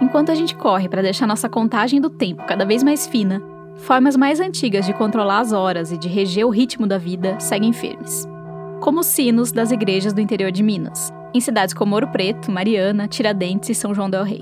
Enquanto 0.00 0.32
a 0.32 0.34
gente 0.34 0.54
corre 0.54 0.88
para 0.88 1.02
deixar 1.02 1.26
nossa 1.26 1.48
contagem 1.48 2.00
do 2.00 2.08
tempo 2.08 2.44
cada 2.46 2.64
vez 2.64 2.82
mais 2.82 3.06
fina, 3.06 3.42
formas 3.76 4.16
mais 4.16 4.40
antigas 4.40 4.86
de 4.86 4.94
controlar 4.94 5.40
as 5.40 5.52
horas 5.52 5.92
e 5.92 5.98
de 5.98 6.08
reger 6.08 6.46
o 6.46 6.50
ritmo 6.50 6.86
da 6.86 6.96
vida 6.96 7.38
seguem 7.38 7.72
firmes. 7.72 8.26
Como 8.80 9.00
os 9.00 9.06
sinos 9.06 9.52
das 9.52 9.70
igrejas 9.70 10.14
do 10.14 10.20
interior 10.20 10.50
de 10.50 10.62
Minas, 10.62 11.12
em 11.34 11.40
cidades 11.40 11.74
como 11.74 11.94
Ouro 11.94 12.08
Preto, 12.08 12.50
Mariana, 12.50 13.06
Tiradentes 13.06 13.68
e 13.68 13.74
São 13.74 13.94
João 13.94 14.08
del 14.08 14.24
Rei. 14.24 14.40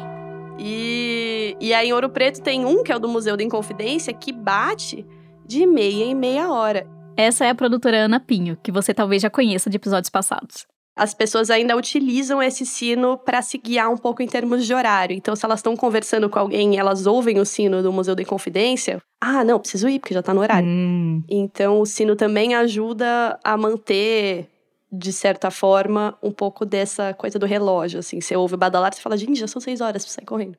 E, 0.58 1.56
e 1.60 1.74
aí 1.74 1.88
em 1.88 1.92
Ouro 1.92 2.08
Preto 2.08 2.40
tem 2.40 2.64
um, 2.64 2.84
que 2.84 2.92
é 2.92 2.96
o 2.96 3.00
do 3.00 3.08
Museu 3.08 3.36
da 3.36 3.42
Inconfidência, 3.42 4.12
que 4.12 4.32
bate 4.32 5.04
de 5.44 5.66
meia 5.66 6.04
em 6.04 6.14
meia 6.14 6.52
hora. 6.52 6.86
Essa 7.16 7.46
é 7.46 7.50
a 7.50 7.54
produtora 7.54 8.04
Ana 8.04 8.20
Pinho, 8.20 8.56
que 8.62 8.70
você 8.70 8.94
talvez 8.94 9.22
já 9.22 9.30
conheça 9.30 9.68
de 9.68 9.76
episódios 9.76 10.08
passados. 10.08 10.66
As 10.98 11.14
pessoas 11.14 11.48
ainda 11.48 11.76
utilizam 11.76 12.42
esse 12.42 12.66
sino 12.66 13.16
para 13.16 13.40
se 13.40 13.56
guiar 13.56 13.88
um 13.88 13.96
pouco 13.96 14.20
em 14.20 14.26
termos 14.26 14.66
de 14.66 14.74
horário. 14.74 15.14
Então, 15.14 15.36
se 15.36 15.44
elas 15.44 15.60
estão 15.60 15.76
conversando 15.76 16.28
com 16.28 16.40
alguém 16.40 16.74
e 16.74 16.76
elas 16.76 17.06
ouvem 17.06 17.38
o 17.38 17.46
sino 17.46 17.80
do 17.84 17.92
Museu 17.92 18.16
da 18.16 18.22
Inconfidência, 18.22 19.00
ah, 19.20 19.44
não, 19.44 19.60
preciso 19.60 19.88
ir, 19.88 20.00
porque 20.00 20.12
já 20.12 20.24
tá 20.24 20.34
no 20.34 20.40
horário. 20.40 20.68
Hum. 20.68 21.22
Então, 21.28 21.80
o 21.80 21.86
sino 21.86 22.16
também 22.16 22.56
ajuda 22.56 23.38
a 23.44 23.56
manter, 23.56 24.48
de 24.90 25.12
certa 25.12 25.52
forma, 25.52 26.18
um 26.20 26.32
pouco 26.32 26.66
dessa 26.66 27.14
coisa 27.14 27.38
do 27.38 27.46
relógio. 27.46 28.00
Assim, 28.00 28.20
você 28.20 28.34
ouve 28.34 28.56
badalar, 28.56 28.92
você 28.92 29.00
fala, 29.00 29.16
gente, 29.16 29.38
já 29.38 29.46
são 29.46 29.60
seis 29.60 29.80
horas, 29.80 30.02
precisa 30.02 30.16
sair 30.16 30.26
correndo. 30.26 30.58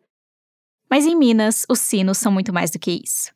Mas 0.90 1.06
em 1.06 1.16
Minas, 1.18 1.66
os 1.70 1.80
sinos 1.80 2.18
são 2.18 2.32
muito 2.32 2.54
mais 2.54 2.72
do 2.72 2.80
que 2.80 2.92
isso. 3.04 3.32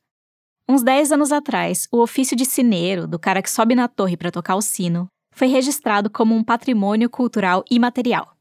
Uns 0.70 0.82
10 0.82 1.12
anos 1.12 1.34
atrás, 1.34 1.88
o 1.92 2.02
ofício 2.02 2.38
de 2.38 2.46
sineiro, 2.46 3.06
do 3.06 3.20
cara 3.20 3.42
que 3.42 3.52
sobe 3.52 3.76
na 3.76 3.90
torre 3.90 4.16
para 4.16 4.32
tocar 4.32 4.56
o 4.56 4.62
sino, 4.62 5.10
foi 5.34 5.48
registrado 5.48 6.10
como 6.10 6.36
um 6.36 6.44
patrimônio 6.44 7.10
cultural 7.10 7.64
imaterial. 7.70 8.36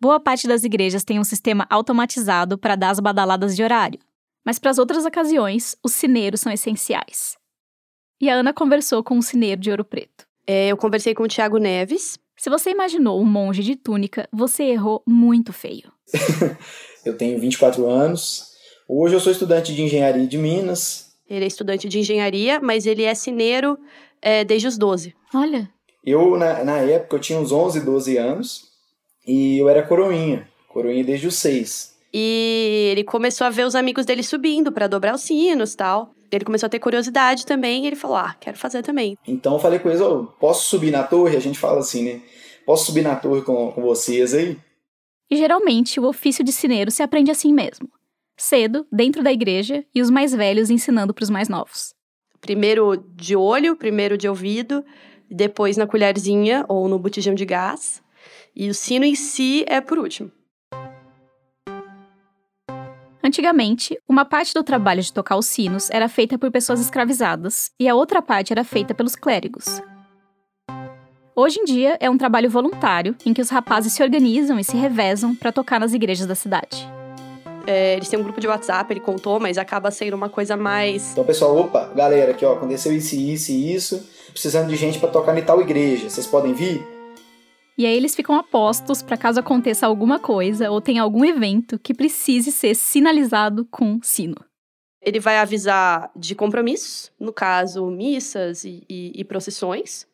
Boa 0.00 0.20
parte 0.20 0.46
das 0.46 0.64
igrejas 0.64 1.04
tem 1.04 1.18
um 1.18 1.24
sistema 1.24 1.66
automatizado 1.70 2.58
para 2.58 2.76
dar 2.76 2.90
as 2.90 3.00
badaladas 3.00 3.56
de 3.56 3.62
horário, 3.62 3.98
mas 4.44 4.58
para 4.58 4.70
as 4.70 4.78
outras 4.78 5.04
ocasiões, 5.04 5.74
os 5.82 5.92
sineiros 5.92 6.40
são 6.40 6.52
essenciais. 6.52 7.36
E 8.20 8.30
a 8.30 8.34
Ana 8.34 8.52
conversou 8.52 9.02
com 9.02 9.16
um 9.16 9.22
sineiro 9.22 9.60
de 9.60 9.70
Ouro 9.70 9.84
Preto. 9.84 10.26
É, 10.46 10.68
eu 10.68 10.76
conversei 10.76 11.14
com 11.14 11.24
o 11.24 11.28
Tiago 11.28 11.58
Neves. 11.58 12.18
Se 12.36 12.48
você 12.48 12.70
imaginou 12.70 13.20
um 13.20 13.24
monge 13.24 13.62
de 13.62 13.74
túnica, 13.74 14.28
você 14.32 14.64
errou 14.64 15.02
muito 15.06 15.52
feio. 15.52 15.92
Eu 17.04 17.16
tenho 17.16 17.38
24 17.38 17.88
anos. 17.88 18.50
Hoje 18.88 19.14
eu 19.14 19.20
sou 19.20 19.30
estudante 19.30 19.72
de 19.72 19.80
engenharia 19.80 20.26
de 20.26 20.36
Minas. 20.36 21.12
Ele 21.30 21.44
é 21.44 21.46
estudante 21.46 21.88
de 21.88 22.00
engenharia, 22.00 22.58
mas 22.58 22.84
ele 22.84 23.04
é 23.04 23.14
sineiro 23.14 23.78
é, 24.20 24.44
desde 24.44 24.66
os 24.66 24.76
12. 24.76 25.14
Olha, 25.32 25.70
Eu, 26.06 26.38
na, 26.38 26.62
na 26.62 26.76
época, 26.78 27.16
eu 27.16 27.20
tinha 27.20 27.38
uns 27.38 27.50
11, 27.50 27.80
12 27.80 28.16
anos 28.16 28.68
e 29.26 29.58
eu 29.58 29.68
era 29.68 29.82
coroinha, 29.82 30.48
coroinha 30.68 31.02
desde 31.02 31.26
os 31.26 31.34
6. 31.34 31.96
E 32.14 32.88
ele 32.92 33.02
começou 33.02 33.44
a 33.44 33.50
ver 33.50 33.66
os 33.66 33.74
amigos 33.74 34.06
dele 34.06 34.22
subindo 34.22 34.70
para 34.70 34.86
dobrar 34.86 35.14
os 35.14 35.22
sinos 35.22 35.74
e 35.74 35.76
tal. 35.76 36.14
Ele 36.30 36.44
começou 36.44 36.68
a 36.68 36.70
ter 36.70 36.78
curiosidade 36.78 37.44
também 37.44 37.84
e 37.84 37.86
ele 37.88 37.96
falou: 37.96 38.16
Ah, 38.16 38.36
quero 38.40 38.56
fazer 38.56 38.82
também. 38.82 39.18
Então 39.26 39.54
eu 39.54 39.58
falei 39.58 39.80
com 39.80 39.88
eles: 39.88 40.00
oh, 40.00 40.24
posso 40.38 40.68
subir 40.68 40.92
na 40.92 41.02
torre? 41.02 41.36
A 41.36 41.40
gente 41.40 41.58
fala 41.58 41.80
assim, 41.80 42.04
né? 42.04 42.20
Posso 42.64 42.86
subir 42.86 43.02
na 43.02 43.16
torre 43.16 43.42
com, 43.42 43.72
com 43.72 43.82
vocês 43.82 44.32
aí? 44.32 44.56
E 45.30 45.36
geralmente 45.36 45.98
o 45.98 46.06
ofício 46.06 46.44
de 46.44 46.52
sineiro 46.52 46.90
se 46.90 47.02
aprende 47.02 47.30
assim 47.30 47.52
mesmo. 47.52 47.88
Cedo, 48.36 48.86
dentro 48.92 49.22
da 49.22 49.32
igreja, 49.32 49.84
e 49.94 50.00
os 50.00 50.10
mais 50.10 50.32
velhos 50.32 50.70
ensinando 50.70 51.12
para 51.12 51.22
os 51.22 51.30
mais 51.30 51.48
novos. 51.48 51.94
Primeiro 52.40 52.96
de 53.14 53.34
olho, 53.34 53.76
primeiro 53.76 54.16
de 54.16 54.28
ouvido, 54.28 54.84
depois 55.30 55.76
na 55.76 55.86
colherzinha 55.86 56.64
ou 56.68 56.88
no 56.88 56.98
botijão 56.98 57.34
de 57.34 57.44
gás. 57.44 58.02
E 58.54 58.68
o 58.68 58.74
sino 58.74 59.04
em 59.04 59.14
si 59.14 59.64
é 59.68 59.80
por 59.80 59.98
último. 59.98 60.30
Antigamente, 63.22 63.98
uma 64.08 64.24
parte 64.24 64.54
do 64.54 64.62
trabalho 64.62 65.02
de 65.02 65.12
tocar 65.12 65.36
os 65.36 65.46
sinos 65.46 65.90
era 65.90 66.08
feita 66.08 66.38
por 66.38 66.50
pessoas 66.50 66.80
escravizadas 66.80 67.72
e 67.78 67.88
a 67.88 67.94
outra 67.94 68.22
parte 68.22 68.52
era 68.52 68.62
feita 68.62 68.94
pelos 68.94 69.16
clérigos. 69.16 69.82
Hoje 71.34 71.60
em 71.60 71.64
dia, 71.64 71.98
é 72.00 72.08
um 72.08 72.16
trabalho 72.16 72.48
voluntário 72.48 73.14
em 73.26 73.34
que 73.34 73.42
os 73.42 73.50
rapazes 73.50 73.92
se 73.92 74.02
organizam 74.02 74.58
e 74.58 74.64
se 74.64 74.76
revezam 74.76 75.34
para 75.34 75.52
tocar 75.52 75.78
nas 75.80 75.92
igrejas 75.92 76.24
da 76.26 76.34
cidade. 76.34 76.88
É, 77.66 77.94
eles 77.96 78.08
têm 78.08 78.18
um 78.18 78.22
grupo 78.22 78.40
de 78.40 78.46
WhatsApp, 78.46 78.90
ele 78.92 79.00
contou, 79.00 79.40
mas 79.40 79.58
acaba 79.58 79.90
sendo 79.90 80.14
uma 80.14 80.28
coisa 80.28 80.56
mais. 80.56 81.10
Então, 81.12 81.24
pessoal, 81.24 81.56
opa, 81.56 81.90
galera, 81.94 82.30
aqui 82.30 82.44
ó, 82.44 82.52
aconteceu 82.52 82.92
isso, 82.92 83.16
isso 83.16 83.50
e 83.50 83.74
isso, 83.74 84.08
precisando 84.36 84.68
de 84.68 84.76
gente 84.76 84.98
para 84.98 85.08
tocar 85.08 85.36
em 85.36 85.42
tal 85.42 85.62
igreja, 85.62 86.10
vocês 86.10 86.26
podem 86.26 86.52
vir? 86.52 86.86
E 87.78 87.86
aí 87.86 87.96
eles 87.96 88.14
ficam 88.14 88.34
apostos 88.34 89.00
para 89.00 89.16
caso 89.16 89.40
aconteça 89.40 89.86
alguma 89.86 90.18
coisa 90.18 90.70
ou 90.70 90.78
tenha 90.78 91.00
algum 91.00 91.24
evento 91.24 91.78
que 91.78 91.94
precise 91.94 92.52
ser 92.52 92.74
sinalizado 92.74 93.64
com 93.70 93.98
sino. 94.02 94.36
Ele 95.00 95.18
vai 95.18 95.38
avisar 95.38 96.10
de 96.14 96.34
compromissos, 96.34 97.10
no 97.18 97.32
caso, 97.32 97.86
missas 97.86 98.64
e, 98.64 98.84
e, 98.90 99.12
e 99.14 99.24
procissões. 99.24 100.06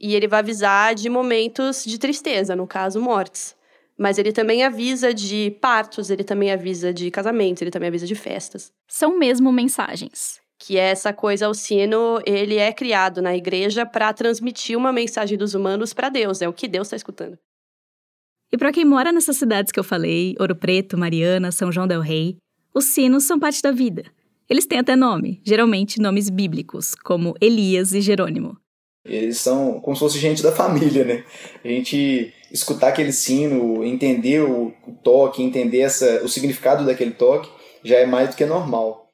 E 0.00 0.14
ele 0.14 0.28
vai 0.28 0.40
avisar 0.40 0.94
de 0.94 1.08
momentos 1.08 1.84
de 1.84 1.98
tristeza, 1.98 2.54
no 2.54 2.68
caso, 2.68 3.00
mortes. 3.00 3.56
Mas 3.98 4.16
ele 4.16 4.30
também 4.30 4.62
avisa 4.62 5.12
de 5.12 5.56
partos, 5.60 6.10
ele 6.10 6.22
também 6.22 6.52
avisa 6.52 6.92
de 6.92 7.10
casamentos, 7.10 7.62
ele 7.62 7.70
também 7.70 7.88
avisa 7.88 8.06
de 8.06 8.14
festas. 8.14 8.72
São 8.86 9.18
mesmo 9.18 9.50
mensagens. 9.50 10.45
Que 10.66 10.78
é 10.78 10.90
essa 10.90 11.12
coisa, 11.12 11.48
o 11.48 11.54
sino, 11.54 12.20
ele 12.26 12.56
é 12.56 12.72
criado 12.72 13.22
na 13.22 13.36
igreja 13.36 13.86
para 13.86 14.12
transmitir 14.12 14.76
uma 14.76 14.92
mensagem 14.92 15.38
dos 15.38 15.54
humanos 15.54 15.94
para 15.94 16.08
Deus, 16.08 16.42
é 16.42 16.48
o 16.48 16.52
que 16.52 16.66
Deus 16.66 16.88
está 16.88 16.96
escutando. 16.96 17.38
E 18.52 18.58
para 18.58 18.72
quem 18.72 18.84
mora 18.84 19.12
nessas 19.12 19.36
cidades 19.36 19.70
que 19.70 19.78
eu 19.78 19.84
falei, 19.84 20.34
Ouro 20.40 20.56
Preto, 20.56 20.98
Mariana, 20.98 21.52
São 21.52 21.70
João 21.70 21.86
del 21.86 22.00
Rei, 22.00 22.38
os 22.74 22.86
sinos 22.86 23.22
são 23.28 23.38
parte 23.38 23.62
da 23.62 23.70
vida. 23.70 24.06
Eles 24.50 24.66
têm 24.66 24.80
até 24.80 24.96
nome, 24.96 25.40
geralmente 25.44 26.00
nomes 26.00 26.28
bíblicos, 26.28 26.96
como 26.96 27.36
Elias 27.40 27.92
e 27.92 28.00
Jerônimo. 28.00 28.58
Eles 29.04 29.38
são 29.38 29.78
como 29.80 29.94
se 29.94 30.00
fosse 30.00 30.18
gente 30.18 30.42
da 30.42 30.50
família, 30.50 31.04
né? 31.04 31.24
A 31.64 31.68
gente 31.68 32.34
escutar 32.50 32.88
aquele 32.88 33.12
sino, 33.12 33.84
entender 33.84 34.42
o, 34.42 34.74
o 34.84 34.92
toque, 35.04 35.44
entender 35.44 35.82
essa, 35.82 36.24
o 36.24 36.28
significado 36.28 36.84
daquele 36.84 37.12
toque, 37.12 37.48
já 37.84 37.98
é 37.98 38.04
mais 38.04 38.30
do 38.30 38.36
que 38.36 38.44
normal. 38.44 39.05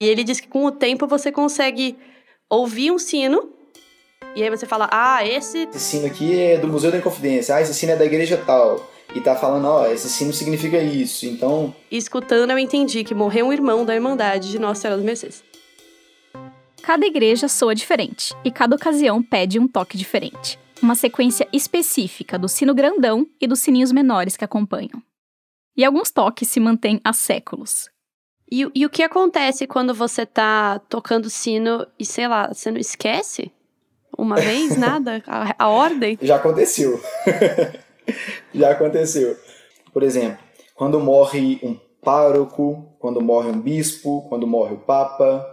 E 0.00 0.08
ele 0.08 0.24
diz 0.24 0.40
que 0.40 0.48
com 0.48 0.64
o 0.64 0.72
tempo 0.72 1.06
você 1.06 1.30
consegue 1.30 1.96
ouvir 2.48 2.90
um 2.90 2.98
sino 2.98 3.60
e 4.34 4.42
aí 4.42 4.50
você 4.50 4.64
fala, 4.64 4.88
ah, 4.92 5.26
esse... 5.26 5.68
Esse 5.74 5.80
sino 5.80 6.06
aqui 6.06 6.38
é 6.38 6.58
do 6.58 6.68
Museu 6.68 6.92
da 6.92 6.98
Inconfidência, 6.98 7.54
ah, 7.54 7.60
esse 7.60 7.74
sino 7.74 7.92
é 7.92 7.96
da 7.96 8.04
igreja 8.04 8.36
tal. 8.36 8.88
E 9.14 9.20
tá 9.20 9.34
falando, 9.34 9.66
ó, 9.66 9.86
esse 9.88 10.08
sino 10.08 10.32
significa 10.32 10.78
isso, 10.78 11.26
então... 11.26 11.74
Escutando 11.90 12.50
eu 12.50 12.58
entendi 12.58 13.02
que 13.02 13.12
morreu 13.12 13.46
um 13.46 13.52
irmão 13.52 13.84
da 13.84 13.94
Irmandade 13.94 14.50
de 14.50 14.58
Nossa 14.58 14.82
Senhora 14.82 14.96
dos 14.98 15.04
Mercês. 15.04 15.42
Cada 16.80 17.04
igreja 17.04 17.48
soa 17.48 17.74
diferente 17.74 18.32
e 18.44 18.52
cada 18.52 18.76
ocasião 18.76 19.20
pede 19.20 19.58
um 19.58 19.66
toque 19.66 19.98
diferente. 19.98 20.58
Uma 20.80 20.94
sequência 20.94 21.46
específica 21.52 22.38
do 22.38 22.48
sino 22.48 22.72
grandão 22.72 23.26
e 23.40 23.48
dos 23.48 23.58
sininhos 23.58 23.90
menores 23.90 24.36
que 24.36 24.44
acompanham. 24.44 25.02
E 25.76 25.84
alguns 25.84 26.10
toques 26.10 26.48
se 26.48 26.60
mantêm 26.60 27.00
há 27.04 27.12
séculos. 27.12 27.90
E, 28.50 28.68
e 28.74 28.84
o 28.84 28.90
que 28.90 29.02
acontece 29.02 29.66
quando 29.66 29.94
você 29.94 30.26
tá 30.26 30.80
tocando 30.88 31.30
sino 31.30 31.86
e, 31.98 32.04
sei 32.04 32.26
lá, 32.26 32.48
você 32.48 32.70
não 32.70 32.78
esquece? 32.78 33.52
Uma 34.18 34.36
vez, 34.36 34.74
nada? 34.78 35.22
A, 35.26 35.54
a 35.64 35.68
ordem? 35.68 36.18
Já 36.20 36.36
aconteceu. 36.36 37.00
Já 38.52 38.72
aconteceu. 38.72 39.36
Por 39.92 40.02
exemplo, 40.02 40.38
quando 40.74 40.98
morre 40.98 41.60
um 41.62 41.78
pároco, 42.02 42.92
quando 42.98 43.20
morre 43.20 43.50
um 43.50 43.60
bispo, 43.60 44.26
quando 44.28 44.46
morre 44.46 44.74
o 44.74 44.78
papa, 44.78 45.46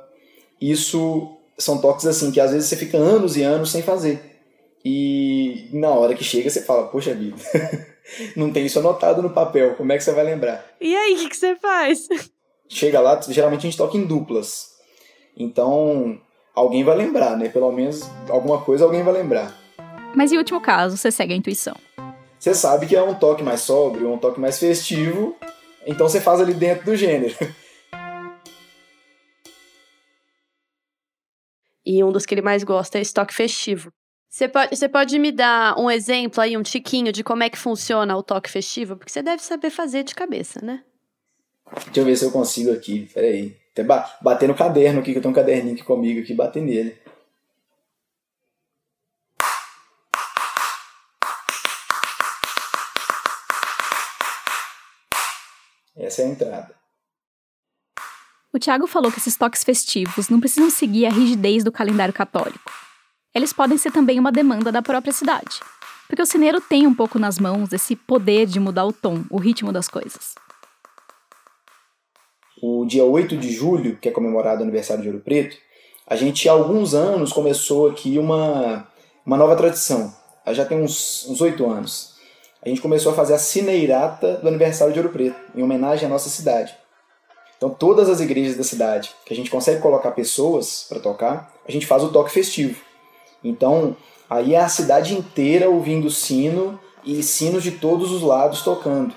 isso 0.60 1.38
são 1.58 1.80
toques 1.80 2.06
assim 2.06 2.32
que 2.32 2.40
às 2.40 2.52
vezes 2.52 2.70
você 2.70 2.76
fica 2.76 2.98
anos 2.98 3.36
e 3.38 3.44
anos 3.44 3.72
sem 3.72 3.82
fazer. 3.82 4.38
E 4.84 5.70
na 5.74 5.90
hora 5.90 6.14
que 6.14 6.24
chega 6.24 6.50
você 6.50 6.62
fala, 6.62 6.88
poxa 6.88 7.14
vida, 7.14 7.36
não 8.36 8.52
tem 8.52 8.66
isso 8.66 8.80
anotado 8.80 9.22
no 9.22 9.32
papel, 9.32 9.76
como 9.76 9.92
é 9.92 9.98
que 9.98 10.04
você 10.04 10.14
vai 10.14 10.24
lembrar? 10.24 10.66
E 10.80 10.96
aí, 10.96 11.14
o 11.14 11.18
que, 11.18 11.30
que 11.30 11.38
você 11.38 11.56
faz? 11.56 12.08
Chega 12.70 13.00
lá, 13.00 13.20
geralmente 13.22 13.60
a 13.60 13.70
gente 13.70 13.78
toca 13.78 13.98
em 13.98 14.06
duplas. 14.06 14.76
Então, 15.36 16.20
alguém 16.54 16.84
vai 16.84 16.96
lembrar, 16.96 17.38
né? 17.38 17.50
Pelo 17.50 17.72
menos 17.72 18.10
alguma 18.30 18.62
coisa 18.62 18.84
alguém 18.86 19.04
vai 19.04 19.14
lembrar. 19.14 19.54
Mas 20.16 20.32
em 20.32 20.38
último 20.38 20.60
caso, 20.60 20.98
você 20.98 21.12
segue 21.12 21.34
a 21.34 21.38
intuição. 21.38 21.76
Você 22.40 22.54
sabe 22.54 22.86
que 22.86 22.96
é 22.96 23.02
um 23.02 23.16
toque 23.16 23.44
mais 23.44 23.62
sóbrio, 23.62 24.12
um 24.12 24.18
toque 24.18 24.40
mais 24.40 24.60
festivo, 24.60 25.36
então 25.86 26.08
você 26.08 26.22
faz 26.22 26.40
ali 26.40 26.54
dentro 26.54 26.86
do 26.86 26.96
gênero. 26.96 27.36
E 31.86 32.04
um 32.04 32.12
dos 32.12 32.26
que 32.26 32.34
ele 32.34 32.42
mais 32.42 32.66
gosta 32.66 32.98
é 32.98 33.02
esse 33.02 33.14
toque 33.14 33.34
festivo. 33.34 33.94
Você 34.30 34.48
pode, 34.50 34.76
você 34.76 34.90
pode 34.90 35.18
me 35.18 35.32
dar 35.32 35.80
um 35.80 35.90
exemplo 35.90 36.42
aí, 36.42 36.58
um 36.58 36.62
tiquinho 36.62 37.14
de 37.14 37.24
como 37.24 37.44
é 37.44 37.50
que 37.50 37.58
funciona 37.58 38.16
o 38.16 38.22
toque 38.22 38.52
festivo? 38.52 38.98
Porque 38.98 39.12
você 39.12 39.24
deve 39.24 39.42
saber 39.42 39.70
fazer 39.70 40.04
de 40.04 40.14
cabeça, 40.14 40.60
né? 40.62 40.84
Deixa 41.86 42.00
eu 42.00 42.06
ver 42.06 42.16
se 42.16 42.26
eu 42.26 42.32
consigo 42.32 42.72
aqui, 42.72 43.10
peraí. 43.14 43.58
Até 43.72 43.84
ba 43.84 44.18
bater 44.22 44.48
no 44.48 44.56
caderno 44.56 45.00
aqui, 45.00 45.12
que 45.12 45.18
eu 45.18 45.22
tenho 45.22 45.32
um 45.32 45.36
caderninho 45.36 45.76
aqui 45.76 45.84
comigo 45.84 46.22
aqui, 46.22 46.34
bater 46.34 46.64
nele. 46.64 46.98
Essa 55.96 56.22
é 56.22 56.26
a 56.26 56.30
entrada. 56.30 56.76
O 58.54 58.60
Tiago 58.60 58.88
falou 58.88 59.12
que 59.12 59.20
esses 59.20 59.36
toques 59.36 59.64
festivos 59.64 60.30
não 60.30 60.40
precisam 60.40 60.70
seguir 60.70 61.06
a 61.06 61.10
rigidez 61.10 61.64
do 61.64 61.72
calendário 61.72 62.14
católico. 62.14 62.72
Eles 63.34 63.54
podem 63.54 63.78
ser 63.78 63.92
também 63.92 64.20
uma 64.20 64.32
demanda 64.32 64.72
da 64.72 64.82
própria 64.82 65.14
cidade, 65.14 65.60
porque 66.08 66.22
o 66.22 66.26
sineiro 66.26 66.62
tem 66.62 66.88
um 66.88 66.94
pouco 66.94 67.20
nas 67.20 67.38
mãos 67.38 67.72
esse 67.74 67.96
poder 67.96 68.48
de 68.48 68.60
mudar 68.60 68.86
o 68.86 68.94
tom, 68.94 69.24
o 69.30 69.38
ritmo 69.38 69.72
das 69.72 69.88
coisas. 69.88 70.34
O 72.62 72.86
dia 72.86 73.06
8 73.06 73.38
de 73.38 73.52
julho, 73.52 73.98
que 73.98 74.10
é 74.10 74.12
comemorado 74.12 74.62
o 74.62 74.63
aniversário 74.63 75.04
de 75.04 75.10
Ouro 75.10 75.22
Preto, 75.22 75.58
a 76.08 76.15
gente 76.15 76.48
há 76.50 76.52
alguns 76.52 76.93
anos 76.93 77.32
começou 77.32 77.88
aqui 77.88 78.17
uma, 78.17 78.88
uma 79.26 79.38
nova 79.38 79.56
tradição. 79.56 80.13
Já 80.48 80.65
tem 80.65 80.82
uns 80.82 81.41
oito 81.41 81.70
anos. 81.70 82.15
A 82.63 82.70
gente 82.70 82.82
começou 82.82 83.12
a 83.12 83.15
fazer 83.15 83.34
a 83.34 83.39
cineirata 83.39 84.38
do 84.38 84.48
aniversário 84.48 84.93
de 84.93 85.00
Ouro 85.00 85.12
Preto, 85.12 85.36
em 85.56 85.62
homenagem 85.62 86.06
à 86.06 86.10
nossa 86.10 86.30
cidade. 86.30 86.76
Então, 87.58 87.70
todas 87.70 88.10
as 88.10 88.20
igrejas 88.22 88.56
da 88.56 88.63
cidade 88.63 89.12
que 89.26 89.34
a 89.34 89.36
gente 89.36 89.50
consegue 89.50 89.82
colocar 89.82 90.12
pessoas 90.12 90.86
para 90.88 91.00
tocar, 91.00 91.54
a 91.67 91.72
gente 91.72 91.86
faz 91.86 92.04
o 92.04 92.10
toque 92.10 92.32
festivo. 92.32 92.82
Então, 93.43 93.96
aí 94.30 94.54
é 94.56 94.60
a 94.60 94.70
cidade 94.70 95.13
inteira 95.13 95.70
ouvindo 95.70 96.10
sino 96.10 96.80
e 97.04 97.22
sinos 97.22 97.63
de 97.63 97.72
todos 97.72 98.12
os 98.12 98.22
lados 98.22 98.62
tocando. 98.62 99.13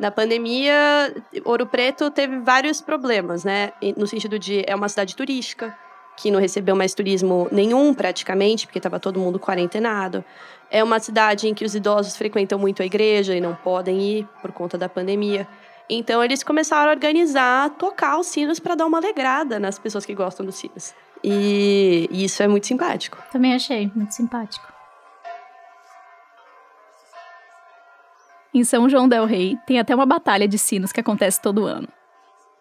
Na 0.00 0.10
pandemia, 0.10 1.14
Ouro 1.44 1.66
Preto 1.66 2.10
teve 2.10 2.38
vários 2.38 2.80
problemas, 2.80 3.44
né? 3.44 3.70
No 3.98 4.06
sentido 4.06 4.38
de 4.38 4.64
é 4.66 4.74
uma 4.74 4.88
cidade 4.88 5.14
turística, 5.14 5.76
que 6.16 6.30
não 6.30 6.40
recebeu 6.40 6.74
mais 6.74 6.94
turismo 6.94 7.46
nenhum 7.52 7.92
praticamente, 7.92 8.66
porque 8.66 8.78
estava 8.78 8.98
todo 8.98 9.20
mundo 9.20 9.38
quarentenado. 9.38 10.24
É 10.70 10.82
uma 10.82 10.98
cidade 11.00 11.48
em 11.48 11.52
que 11.52 11.66
os 11.66 11.74
idosos 11.74 12.16
frequentam 12.16 12.58
muito 12.58 12.82
a 12.82 12.86
igreja 12.86 13.36
e 13.36 13.42
não 13.42 13.54
podem 13.54 14.00
ir 14.00 14.28
por 14.40 14.52
conta 14.52 14.78
da 14.78 14.88
pandemia. 14.88 15.46
Então 15.86 16.24
eles 16.24 16.42
começaram 16.42 16.88
a 16.88 16.94
organizar, 16.94 17.68
tocar 17.76 18.18
os 18.18 18.28
sinos 18.28 18.58
para 18.58 18.74
dar 18.74 18.86
uma 18.86 18.96
alegrada 18.96 19.60
nas 19.60 19.78
pessoas 19.78 20.06
que 20.06 20.14
gostam 20.14 20.46
dos 20.46 20.54
sinos. 20.54 20.94
E, 21.22 22.08
e 22.10 22.24
isso 22.24 22.42
é 22.42 22.48
muito 22.48 22.66
simpático. 22.66 23.18
Também 23.30 23.52
achei 23.52 23.92
muito 23.94 24.14
simpático. 24.14 24.79
Em 28.52 28.64
São 28.64 28.88
João 28.88 29.08
del 29.08 29.26
Rei 29.26 29.56
tem 29.64 29.78
até 29.78 29.94
uma 29.94 30.06
batalha 30.06 30.48
de 30.48 30.58
sinos 30.58 30.90
que 30.90 30.98
acontece 30.98 31.40
todo 31.40 31.66
ano. 31.66 31.88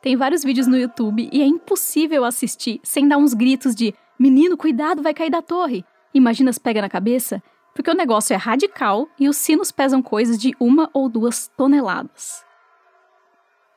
Tem 0.02 0.15
vários 0.15 0.43
vídeos 0.43 0.67
no 0.67 0.78
YouTube 0.78 1.28
e 1.32 1.41
é 1.41 1.45
impossível 1.45 2.23
assistir 2.23 2.80
sem 2.84 3.08
dar 3.08 3.17
uns 3.17 3.34
gritos 3.34 3.73
de 3.73 3.93
menino, 4.17 4.56
cuidado, 4.56 5.02
vai 5.02 5.13
cair 5.13 5.32
da 5.32 5.41
torre. 5.41 5.84
Imagina 6.13 6.54
se 6.54 6.60
pega 6.60 6.82
na 6.82 6.89
cabeça? 6.89 7.41
Porque 7.73 7.89
o 7.89 7.95
negócio 7.95 8.34
é 8.34 8.38
radical 8.38 9.08
e 9.19 9.28
os 9.28 9.38
sinos 9.38 9.71
pesam 9.71 10.02
coisas 10.02 10.38
de 10.38 10.56
uma 10.60 10.89
ou 10.93 11.10
duas 11.10 11.47
toneladas. 11.58 12.45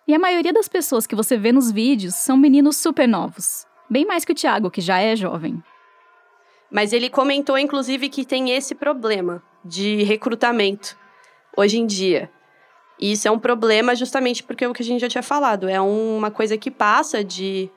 E 0.06 0.14
a 0.14 0.18
maioria 0.18 0.52
das 0.52 0.68
pessoas 0.68 1.06
que 1.06 1.14
você 1.14 1.38
vê 1.38 1.50
nos 1.50 1.70
vídeos 1.70 2.14
são 2.14 2.36
meninos 2.36 2.76
super 2.76 3.08
novos. 3.08 3.66
Bem 3.88 4.04
mais 4.04 4.24
que 4.24 4.32
o 4.32 4.34
Thiago, 4.34 4.70
que 4.70 4.80
já 4.80 4.98
é 4.98 5.16
jovem. 5.16 5.62
Mas 6.70 6.92
ele 6.92 7.08
comentou, 7.08 7.56
inclusive, 7.56 8.08
que 8.08 8.24
tem 8.24 8.50
esse 8.50 8.74
problema 8.74 9.42
de 9.64 10.02
recrutamento 10.02 10.96
hoje 11.56 11.78
em 11.78 11.86
dia. 11.86 12.30
E 12.98 13.12
isso 13.12 13.26
é 13.26 13.30
um 13.30 13.38
problema 13.38 13.94
justamente 13.94 14.42
porque 14.42 14.64
é 14.64 14.68
o 14.68 14.72
que 14.72 14.82
a 14.82 14.84
gente 14.84 15.00
já 15.00 15.08
tinha 15.08 15.22
falado. 15.22 15.68
É 15.68 15.80
uma 15.80 16.30
coisa 16.30 16.56
que 16.56 16.70
passa 16.70 17.24
de. 17.24 17.70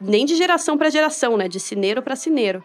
nem 0.00 0.24
de 0.24 0.36
geração 0.36 0.78
para 0.78 0.90
geração, 0.90 1.36
né? 1.36 1.48
De 1.48 1.60
cineiro 1.60 2.02
para 2.02 2.16
cineiro. 2.16 2.64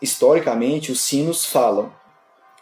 Historicamente, 0.00 0.92
os 0.92 1.00
sinos 1.00 1.44
falam. 1.44 1.92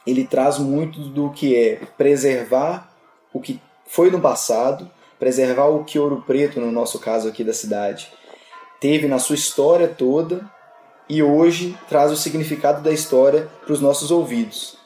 Ele 0.06 0.24
traz 0.24 0.58
muito 0.58 1.00
do 1.00 1.30
que 1.30 1.54
é 1.54 1.76
preservar 1.98 2.90
o 3.32 3.40
que 3.40 3.60
foi 3.86 4.10
no 4.10 4.20
passado, 4.20 4.90
preservar 5.18 5.66
o 5.66 5.84
que 5.84 5.98
Ouro 5.98 6.22
Preto, 6.26 6.60
no 6.60 6.72
nosso 6.72 6.98
caso 6.98 7.28
aqui 7.28 7.44
da 7.44 7.52
cidade, 7.52 8.10
teve 8.80 9.06
na 9.08 9.18
sua 9.18 9.34
história 9.34 9.88
toda 9.88 10.48
e 11.08 11.22
hoje 11.22 11.76
traz 11.88 12.10
o 12.10 12.16
significado 12.16 12.82
da 12.82 12.92
história 12.92 13.48
para 13.64 13.72
os 13.72 13.80
nossos 13.80 14.10
ouvidos. 14.10 14.78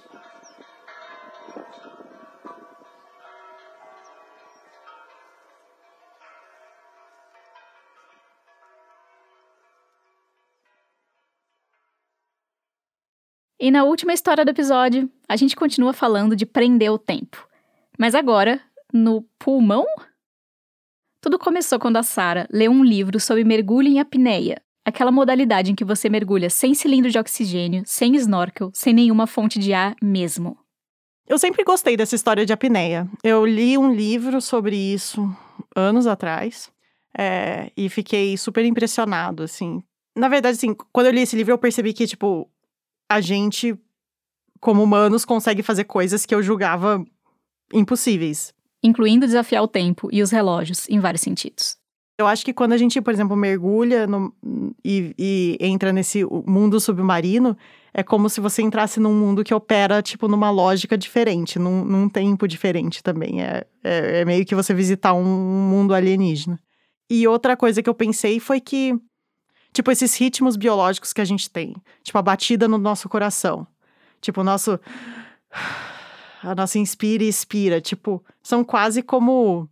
E 13.60 13.70
na 13.70 13.84
última 13.84 14.14
história 14.14 14.42
do 14.42 14.50
episódio, 14.50 15.10
a 15.28 15.36
gente 15.36 15.54
continua 15.54 15.92
falando 15.92 16.34
de 16.34 16.46
prender 16.46 16.90
o 16.90 16.96
tempo. 16.96 17.46
Mas 17.98 18.14
agora, 18.14 18.58
no 18.90 19.20
pulmão? 19.38 19.84
Tudo 21.20 21.38
começou 21.38 21.78
quando 21.78 21.98
a 21.98 22.02
Sara 22.02 22.48
leu 22.50 22.72
um 22.72 22.82
livro 22.82 23.20
sobre 23.20 23.44
mergulho 23.44 23.88
em 23.88 24.00
apneia, 24.00 24.62
aquela 24.82 25.12
modalidade 25.12 25.70
em 25.70 25.74
que 25.74 25.84
você 25.84 26.08
mergulha 26.08 26.48
sem 26.48 26.72
cilindro 26.72 27.10
de 27.10 27.18
oxigênio, 27.18 27.82
sem 27.84 28.16
snorkel, 28.16 28.70
sem 28.72 28.94
nenhuma 28.94 29.26
fonte 29.26 29.58
de 29.58 29.74
ar 29.74 29.94
mesmo. 30.02 30.56
Eu 31.28 31.38
sempre 31.38 31.62
gostei 31.62 31.98
dessa 31.98 32.14
história 32.14 32.46
de 32.46 32.54
apneia. 32.54 33.06
Eu 33.22 33.44
li 33.44 33.76
um 33.76 33.92
livro 33.92 34.40
sobre 34.40 34.74
isso 34.74 35.30
anos 35.76 36.06
atrás 36.06 36.72
é, 37.14 37.70
e 37.76 37.90
fiquei 37.90 38.38
super 38.38 38.64
impressionado, 38.64 39.42
assim. 39.42 39.82
Na 40.16 40.30
verdade, 40.30 40.56
assim, 40.56 40.74
quando 40.90 41.08
eu 41.08 41.12
li 41.12 41.20
esse 41.20 41.36
livro, 41.36 41.52
eu 41.52 41.58
percebi 41.58 41.92
que, 41.92 42.06
tipo, 42.06 42.50
a 43.10 43.20
gente, 43.20 43.76
como 44.60 44.84
humanos, 44.84 45.24
consegue 45.24 45.64
fazer 45.64 45.82
coisas 45.84 46.24
que 46.24 46.32
eu 46.32 46.40
julgava 46.40 47.04
impossíveis. 47.74 48.54
Incluindo 48.80 49.26
desafiar 49.26 49.64
o 49.64 49.68
tempo 49.68 50.08
e 50.12 50.22
os 50.22 50.30
relógios, 50.30 50.88
em 50.88 51.00
vários 51.00 51.20
sentidos. 51.20 51.76
Eu 52.16 52.26
acho 52.26 52.44
que 52.44 52.52
quando 52.52 52.72
a 52.72 52.76
gente, 52.76 53.00
por 53.00 53.12
exemplo, 53.12 53.34
mergulha 53.34 54.06
no, 54.06 54.32
e, 54.84 55.14
e, 55.18 55.58
entra 55.58 55.92
nesse 55.92 56.24
mundo 56.46 56.78
submarino, 56.78 57.56
é 57.92 58.02
como 58.02 58.28
se 58.28 58.40
você 58.40 58.62
entrasse 58.62 59.00
num 59.00 59.14
mundo 59.14 59.42
que 59.42 59.52
opera, 59.52 60.00
tipo, 60.02 60.28
numa 60.28 60.50
lógica 60.50 60.96
diferente, 60.96 61.58
num, 61.58 61.84
num 61.84 62.08
tempo 62.08 62.46
diferente 62.46 63.02
também. 63.02 63.42
É, 63.42 63.66
é, 63.82 64.20
é, 64.20 64.24
meio 64.24 64.44
que 64.44 64.54
você 64.54 64.72
visitar 64.72 65.14
um 65.14 65.24
mundo 65.24 65.94
alienígena. 65.94 66.60
E 67.10 67.26
outra 67.26 67.56
coisa 67.56 67.82
que 67.82 67.88
eu 67.88 67.94
pensei 67.94 68.38
foi 68.38 68.60
que, 68.60 68.94
tipo, 69.72 69.90
esses 69.90 70.16
ritmos 70.16 70.56
biológicos 70.56 71.12
que 71.12 71.20
a 71.20 71.24
gente 71.24 71.50
tem, 71.50 71.74
tipo, 72.02 72.18
a 72.18 72.22
batida 72.22 72.66
no 72.66 72.78
nosso 72.78 73.08
coração, 73.08 73.66
tipo, 74.20 74.40
o 74.40 74.44
nosso. 74.44 74.78
A 76.42 76.54
nossa 76.54 76.78
inspira 76.78 77.22
e 77.22 77.28
expira, 77.28 77.82
tipo, 77.82 78.24
são 78.42 78.64
quase 78.64 79.02
como 79.02 79.68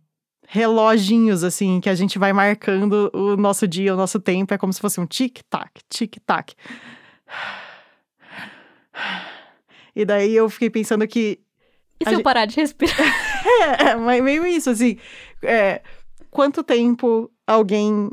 reloginhos, 0.47 1.43
assim, 1.43 1.79
que 1.79 1.89
a 1.89 1.95
gente 1.95 2.17
vai 2.17 2.33
marcando 2.33 3.09
o 3.13 3.37
nosso 3.37 3.67
dia, 3.67 3.93
o 3.93 3.97
nosso 3.97 4.19
tempo. 4.19 4.53
É 4.53 4.57
como 4.57 4.73
se 4.73 4.79
fosse 4.79 4.99
um 4.99 5.05
tic-tac, 5.05 5.81
tic-tac. 5.89 6.53
E 9.95 10.05
daí 10.05 10.35
eu 10.35 10.49
fiquei 10.49 10.69
pensando 10.69 11.07
que. 11.07 11.39
E 11.99 12.03
se 12.03 12.09
eu 12.09 12.15
gente... 12.15 12.23
parar 12.23 12.45
de 12.45 12.55
respirar? 12.55 12.95
é, 13.79 13.95
mas 13.95 14.23
meio 14.23 14.45
isso, 14.45 14.69
assim. 14.69 14.97
É, 15.43 15.81
quanto 16.31 16.63
tempo 16.63 17.31
alguém 17.45 18.09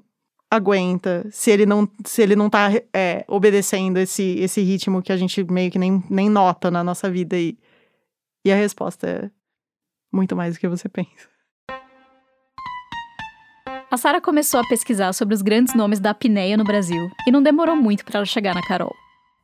aguenta 0.56 1.26
se 1.30 1.50
ele 1.50 1.64
não, 1.66 1.88
se 2.04 2.22
ele 2.22 2.34
não 2.34 2.50
tá 2.50 2.70
é, 2.92 3.24
obedecendo 3.28 3.98
esse, 3.98 4.38
esse 4.38 4.62
ritmo 4.62 5.02
que 5.02 5.12
a 5.12 5.16
gente 5.16 5.44
meio 5.44 5.70
que 5.70 5.78
nem, 5.78 6.02
nem 6.10 6.28
nota 6.28 6.70
na 6.70 6.82
nossa 6.82 7.10
vida? 7.10 7.36
E, 7.36 7.56
e 8.44 8.52
a 8.52 8.56
resposta 8.56 9.06
é 9.06 9.30
muito 10.12 10.34
mais 10.34 10.54
do 10.54 10.60
que 10.60 10.68
você 10.68 10.88
pensa. 10.88 11.28
A 13.90 13.96
Sara 13.96 14.20
começou 14.20 14.60
a 14.60 14.68
pesquisar 14.68 15.12
sobre 15.12 15.34
os 15.34 15.42
grandes 15.42 15.74
nomes 15.74 16.00
da 16.00 16.10
apneia 16.10 16.56
no 16.56 16.64
Brasil 16.64 17.08
e 17.26 17.30
não 17.30 17.42
demorou 17.42 17.76
muito 17.76 18.04
para 18.04 18.18
ela 18.18 18.26
chegar 18.26 18.54
na 18.54 18.62
Carol. 18.62 18.94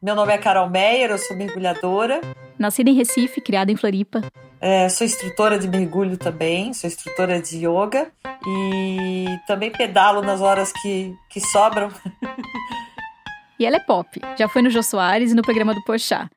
Meu 0.02 0.16
nome 0.16 0.32
é 0.32 0.38
Carol 0.38 0.68
Meyer, 0.68 1.12
eu 1.12 1.18
sou 1.18 1.36
mergulhadora. 1.36 2.20
Nascida 2.58 2.90
em 2.90 2.94
Recife, 2.94 3.40
criada 3.40 3.70
em 3.70 3.76
Floripa. 3.76 4.20
É, 4.60 4.88
sou 4.88 5.06
instrutora 5.06 5.56
de 5.56 5.68
mergulho 5.68 6.16
também, 6.16 6.74
sou 6.74 6.88
instrutora 6.88 7.40
de 7.40 7.64
yoga 7.64 8.10
e 8.44 9.26
também 9.46 9.70
pedalo 9.70 10.20
nas 10.20 10.40
horas 10.40 10.72
que, 10.72 11.14
que 11.30 11.40
sobram. 11.40 11.88
e 13.60 13.64
ela 13.64 13.76
é 13.76 13.80
pop, 13.80 14.20
já 14.36 14.48
foi 14.48 14.62
no 14.62 14.70
Jô 14.70 14.82
Soares 14.82 15.30
e 15.30 15.36
no 15.36 15.42
programa 15.42 15.72
do 15.72 15.84
Pochá. 15.84 16.28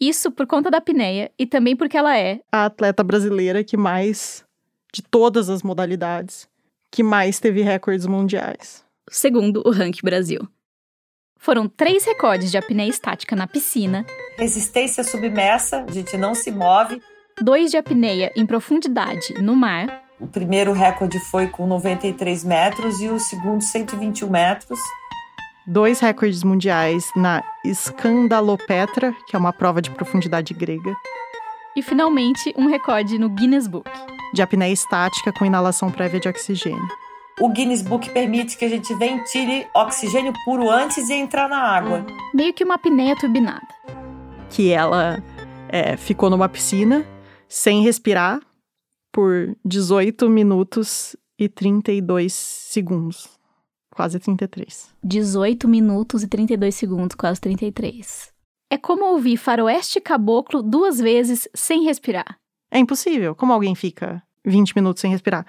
Isso 0.00 0.30
por 0.30 0.46
conta 0.46 0.70
da 0.70 0.78
apneia 0.78 1.32
e 1.36 1.44
também 1.44 1.74
porque 1.74 1.96
ela 1.96 2.16
é 2.16 2.38
a 2.52 2.66
atleta 2.66 3.02
brasileira 3.02 3.64
que 3.64 3.76
mais, 3.76 4.44
de 4.94 5.02
todas 5.02 5.50
as 5.50 5.64
modalidades, 5.64 6.48
que 6.88 7.02
mais 7.02 7.40
teve 7.40 7.62
recordes 7.62 8.06
mundiais. 8.06 8.84
Segundo 9.10 9.60
o 9.66 9.72
Rank 9.72 9.96
Brasil. 10.04 10.48
Foram 11.38 11.68
três 11.68 12.04
recordes 12.04 12.50
de 12.50 12.58
apneia 12.58 12.90
estática 12.90 13.34
na 13.36 13.46
piscina. 13.46 14.04
Resistência 14.36 15.04
submersa, 15.04 15.84
a 15.88 15.90
gente 15.90 16.16
não 16.16 16.34
se 16.34 16.50
move. 16.50 17.00
Dois 17.40 17.70
de 17.70 17.76
apneia 17.76 18.32
em 18.36 18.44
profundidade 18.44 19.34
no 19.40 19.54
mar. 19.54 20.02
O 20.20 20.26
primeiro 20.26 20.72
recorde 20.72 21.18
foi 21.30 21.46
com 21.46 21.66
93 21.66 22.42
metros 22.42 23.00
e 23.00 23.08
o 23.08 23.20
segundo 23.20 23.62
121 23.62 24.28
metros. 24.28 24.80
Dois 25.64 26.00
recordes 26.00 26.42
mundiais 26.42 27.08
na 27.14 27.42
Escandalopetra, 27.64 29.14
que 29.28 29.36
é 29.36 29.38
uma 29.38 29.52
prova 29.52 29.80
de 29.80 29.90
profundidade 29.92 30.52
grega. 30.52 30.92
E 31.76 31.82
finalmente 31.82 32.52
um 32.58 32.66
recorde 32.66 33.16
no 33.16 33.28
Guinness 33.28 33.68
Book. 33.68 33.88
De 34.34 34.42
apneia 34.42 34.72
estática 34.72 35.32
com 35.32 35.44
inalação 35.44 35.90
prévia 35.90 36.18
de 36.18 36.28
oxigênio 36.28 37.07
o 37.40 37.48
Guinness 37.48 37.82
Book 37.82 38.10
permite 38.10 38.56
que 38.56 38.64
a 38.64 38.68
gente 38.68 38.92
ventile 38.94 39.66
oxigênio 39.74 40.32
puro 40.44 40.68
antes 40.70 41.06
de 41.06 41.14
entrar 41.14 41.48
na 41.48 41.58
água. 41.58 42.04
Meio 42.34 42.52
que 42.52 42.64
uma 42.64 42.74
apneia 42.74 43.16
turbinada. 43.16 43.66
Que 44.50 44.70
ela 44.70 45.22
é, 45.68 45.96
ficou 45.96 46.28
numa 46.28 46.48
piscina 46.48 47.06
sem 47.48 47.82
respirar 47.82 48.40
por 49.12 49.56
18 49.64 50.28
minutos 50.28 51.16
e 51.38 51.48
32 51.48 52.32
segundos. 52.32 53.28
Quase 53.94 54.18
33. 54.18 54.94
18 55.02 55.68
minutos 55.68 56.22
e 56.22 56.28
32 56.28 56.74
segundos, 56.74 57.16
quase 57.16 57.40
33. 57.40 58.32
É 58.70 58.76
como 58.76 59.04
ouvir 59.06 59.36
faroeste 59.36 60.00
caboclo 60.00 60.62
duas 60.62 60.98
vezes 60.98 61.48
sem 61.54 61.84
respirar. 61.84 62.38
É 62.70 62.78
impossível. 62.78 63.34
Como 63.34 63.52
alguém 63.52 63.74
fica 63.74 64.22
20 64.44 64.74
minutos 64.76 65.00
sem 65.00 65.10
respirar? 65.10 65.46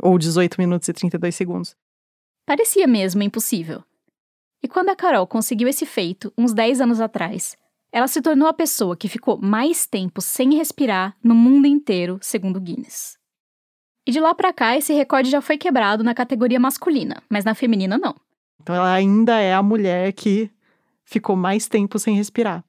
Ou 0.00 0.18
18 0.18 0.56
minutos 0.58 0.88
e 0.88 0.92
32 0.92 1.34
segundos. 1.34 1.76
Parecia 2.46 2.86
mesmo 2.86 3.22
impossível. 3.22 3.82
E 4.62 4.68
quando 4.68 4.88
a 4.88 4.96
Carol 4.96 5.26
conseguiu 5.26 5.68
esse 5.68 5.86
feito, 5.86 6.32
uns 6.36 6.52
10 6.52 6.80
anos 6.80 7.00
atrás, 7.00 7.56
ela 7.92 8.08
se 8.08 8.20
tornou 8.20 8.48
a 8.48 8.52
pessoa 8.52 8.96
que 8.96 9.08
ficou 9.08 9.38
mais 9.40 9.86
tempo 9.86 10.20
sem 10.20 10.54
respirar 10.54 11.16
no 11.22 11.34
mundo 11.34 11.66
inteiro, 11.66 12.18
segundo 12.20 12.60
Guinness. 12.60 13.16
E 14.06 14.10
de 14.10 14.20
lá 14.20 14.34
para 14.34 14.52
cá, 14.52 14.76
esse 14.76 14.92
recorde 14.92 15.30
já 15.30 15.40
foi 15.40 15.58
quebrado 15.58 16.02
na 16.02 16.14
categoria 16.14 16.58
masculina, 16.58 17.22
mas 17.28 17.44
na 17.44 17.54
feminina 17.54 17.98
não. 17.98 18.14
Então 18.60 18.74
ela 18.74 18.92
ainda 18.92 19.38
é 19.38 19.54
a 19.54 19.62
mulher 19.62 20.12
que 20.12 20.50
ficou 21.04 21.36
mais 21.36 21.68
tempo 21.68 21.98
sem 21.98 22.16
respirar. 22.16 22.64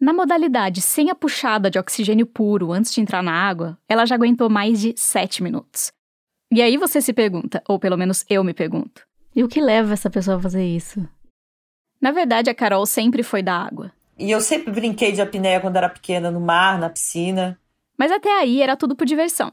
Na 0.00 0.12
modalidade 0.12 0.80
sem 0.80 1.10
a 1.10 1.14
puxada 1.14 1.70
de 1.70 1.78
oxigênio 1.78 2.24
puro 2.26 2.72
antes 2.72 2.92
de 2.92 3.00
entrar 3.00 3.22
na 3.22 3.32
água, 3.32 3.78
ela 3.88 4.06
já 4.06 4.14
aguentou 4.14 4.48
mais 4.48 4.80
de 4.80 4.94
7 4.96 5.42
minutos. 5.42 5.92
E 6.52 6.60
aí 6.60 6.76
você 6.76 7.00
se 7.00 7.12
pergunta, 7.12 7.62
ou 7.68 7.78
pelo 7.78 7.96
menos 7.96 8.24
eu 8.28 8.42
me 8.42 8.52
pergunto, 8.52 9.06
e 9.34 9.44
o 9.44 9.48
que 9.48 9.60
leva 9.60 9.92
essa 9.92 10.10
pessoa 10.10 10.36
a 10.36 10.40
fazer 10.40 10.66
isso? 10.66 11.08
Na 12.00 12.10
verdade, 12.10 12.50
a 12.50 12.54
Carol 12.54 12.84
sempre 12.86 13.22
foi 13.22 13.40
da 13.40 13.54
água. 13.54 13.92
E 14.18 14.30
eu 14.30 14.40
sempre 14.40 14.72
brinquei 14.72 15.12
de 15.12 15.22
apneia 15.22 15.60
quando 15.60 15.76
era 15.76 15.88
pequena, 15.88 16.30
no 16.30 16.40
mar, 16.40 16.78
na 16.78 16.90
piscina. 16.90 17.58
Mas 17.96 18.10
até 18.10 18.36
aí 18.38 18.60
era 18.60 18.76
tudo 18.76 18.96
por 18.96 19.06
diversão. 19.06 19.52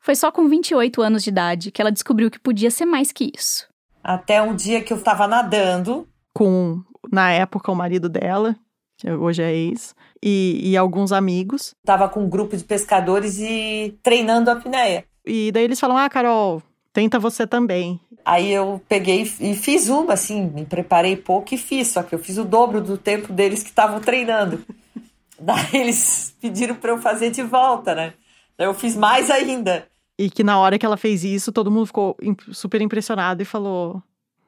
Foi 0.00 0.16
só 0.16 0.32
com 0.32 0.48
28 0.48 1.00
anos 1.00 1.22
de 1.22 1.30
idade 1.30 1.70
que 1.70 1.80
ela 1.80 1.92
descobriu 1.92 2.28
que 2.28 2.40
podia 2.40 2.72
ser 2.72 2.86
mais 2.86 3.12
que 3.12 3.30
isso. 3.36 3.68
Até 4.02 4.42
um 4.42 4.56
dia 4.56 4.82
que 4.82 4.92
eu 4.92 5.00
tava 5.00 5.28
nadando. 5.28 6.08
Com, 6.34 6.82
na 7.10 7.30
época, 7.30 7.70
o 7.70 7.76
marido 7.76 8.08
dela, 8.08 8.56
que 8.98 9.08
hoje 9.08 9.42
é 9.42 9.54
ex, 9.54 9.94
e, 10.20 10.60
e 10.70 10.76
alguns 10.76 11.12
amigos. 11.12 11.72
Tava 11.84 12.08
com 12.08 12.24
um 12.24 12.28
grupo 12.28 12.56
de 12.56 12.64
pescadores 12.64 13.38
e 13.38 13.96
treinando 14.02 14.50
a 14.50 14.54
apneia. 14.54 15.04
E 15.24 15.50
daí 15.52 15.64
eles 15.64 15.80
falam: 15.80 15.96
Ah, 15.96 16.08
Carol, 16.08 16.62
tenta 16.92 17.18
você 17.18 17.46
também. 17.46 18.00
Aí 18.24 18.50
eu 18.52 18.80
peguei 18.88 19.22
e 19.40 19.54
fiz 19.54 19.88
uma, 19.88 20.14
assim, 20.14 20.44
me 20.46 20.64
preparei 20.64 21.16
pouco 21.16 21.54
e 21.54 21.58
fiz, 21.58 21.88
só 21.88 22.02
que 22.02 22.14
eu 22.14 22.18
fiz 22.18 22.38
o 22.38 22.44
dobro 22.44 22.80
do 22.80 22.96
tempo 22.96 23.32
deles 23.32 23.62
que 23.62 23.70
estavam 23.70 24.00
treinando. 24.00 24.64
Daí 25.40 25.74
eles 25.74 26.36
pediram 26.40 26.76
para 26.76 26.92
eu 26.92 26.98
fazer 26.98 27.30
de 27.30 27.42
volta, 27.42 27.94
né? 27.94 28.14
Daí 28.56 28.68
eu 28.68 28.74
fiz 28.74 28.94
mais 28.94 29.28
ainda. 29.28 29.88
E 30.16 30.30
que 30.30 30.44
na 30.44 30.58
hora 30.58 30.78
que 30.78 30.86
ela 30.86 30.96
fez 30.96 31.24
isso, 31.24 31.50
todo 31.50 31.70
mundo 31.70 31.86
ficou 31.86 32.16
super 32.52 32.80
impressionado 32.80 33.42
e 33.42 33.44
falou: 33.44 34.00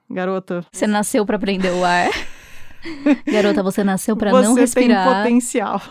Garota, 0.09 0.65
Você 0.71 0.87
nasceu 0.87 1.27
pra 1.27 1.39
prender 1.39 1.73
o 1.73 1.85
ar. 1.85 2.11
Garota, 3.27 3.63
você 3.63 3.83
nasceu 3.83 4.17
pra 4.17 4.31
você 4.31 4.47
não 4.47 4.55
respirar. 4.55 5.05
tem 5.05 5.15
potencial. 5.17 5.83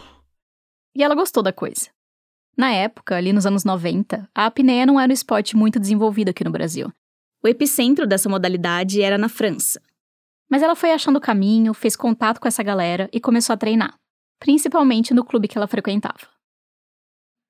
E 0.95 1.03
ela 1.03 1.15
gostou 1.15 1.43
da 1.43 1.51
coisa. 1.51 1.89
Na 2.55 2.71
época, 2.71 3.15
ali 3.15 3.33
nos 3.33 3.45
anos 3.45 3.63
90, 3.63 4.29
a 4.33 4.45
apneia 4.45 4.85
não 4.85 4.99
era 4.99 5.09
um 5.09 5.13
esporte 5.13 5.55
muito 5.55 5.79
desenvolvido 5.79 6.29
aqui 6.29 6.43
no 6.43 6.51
Brasil. 6.51 6.91
O 7.43 7.47
epicentro 7.47 8.05
dessa 8.05 8.29
modalidade 8.29 9.01
era 9.01 9.17
na 9.17 9.27
França. 9.27 9.81
Mas 10.49 10.61
ela 10.61 10.75
foi 10.75 10.91
achando 10.91 11.17
o 11.17 11.21
caminho, 11.21 11.73
fez 11.73 11.95
contato 11.95 12.39
com 12.39 12.47
essa 12.47 12.61
galera 12.61 13.09
e 13.11 13.19
começou 13.19 13.53
a 13.53 13.57
treinar, 13.57 13.97
principalmente 14.39 15.13
no 15.13 15.25
clube 15.25 15.47
que 15.47 15.57
ela 15.57 15.67
frequentava. 15.67 16.27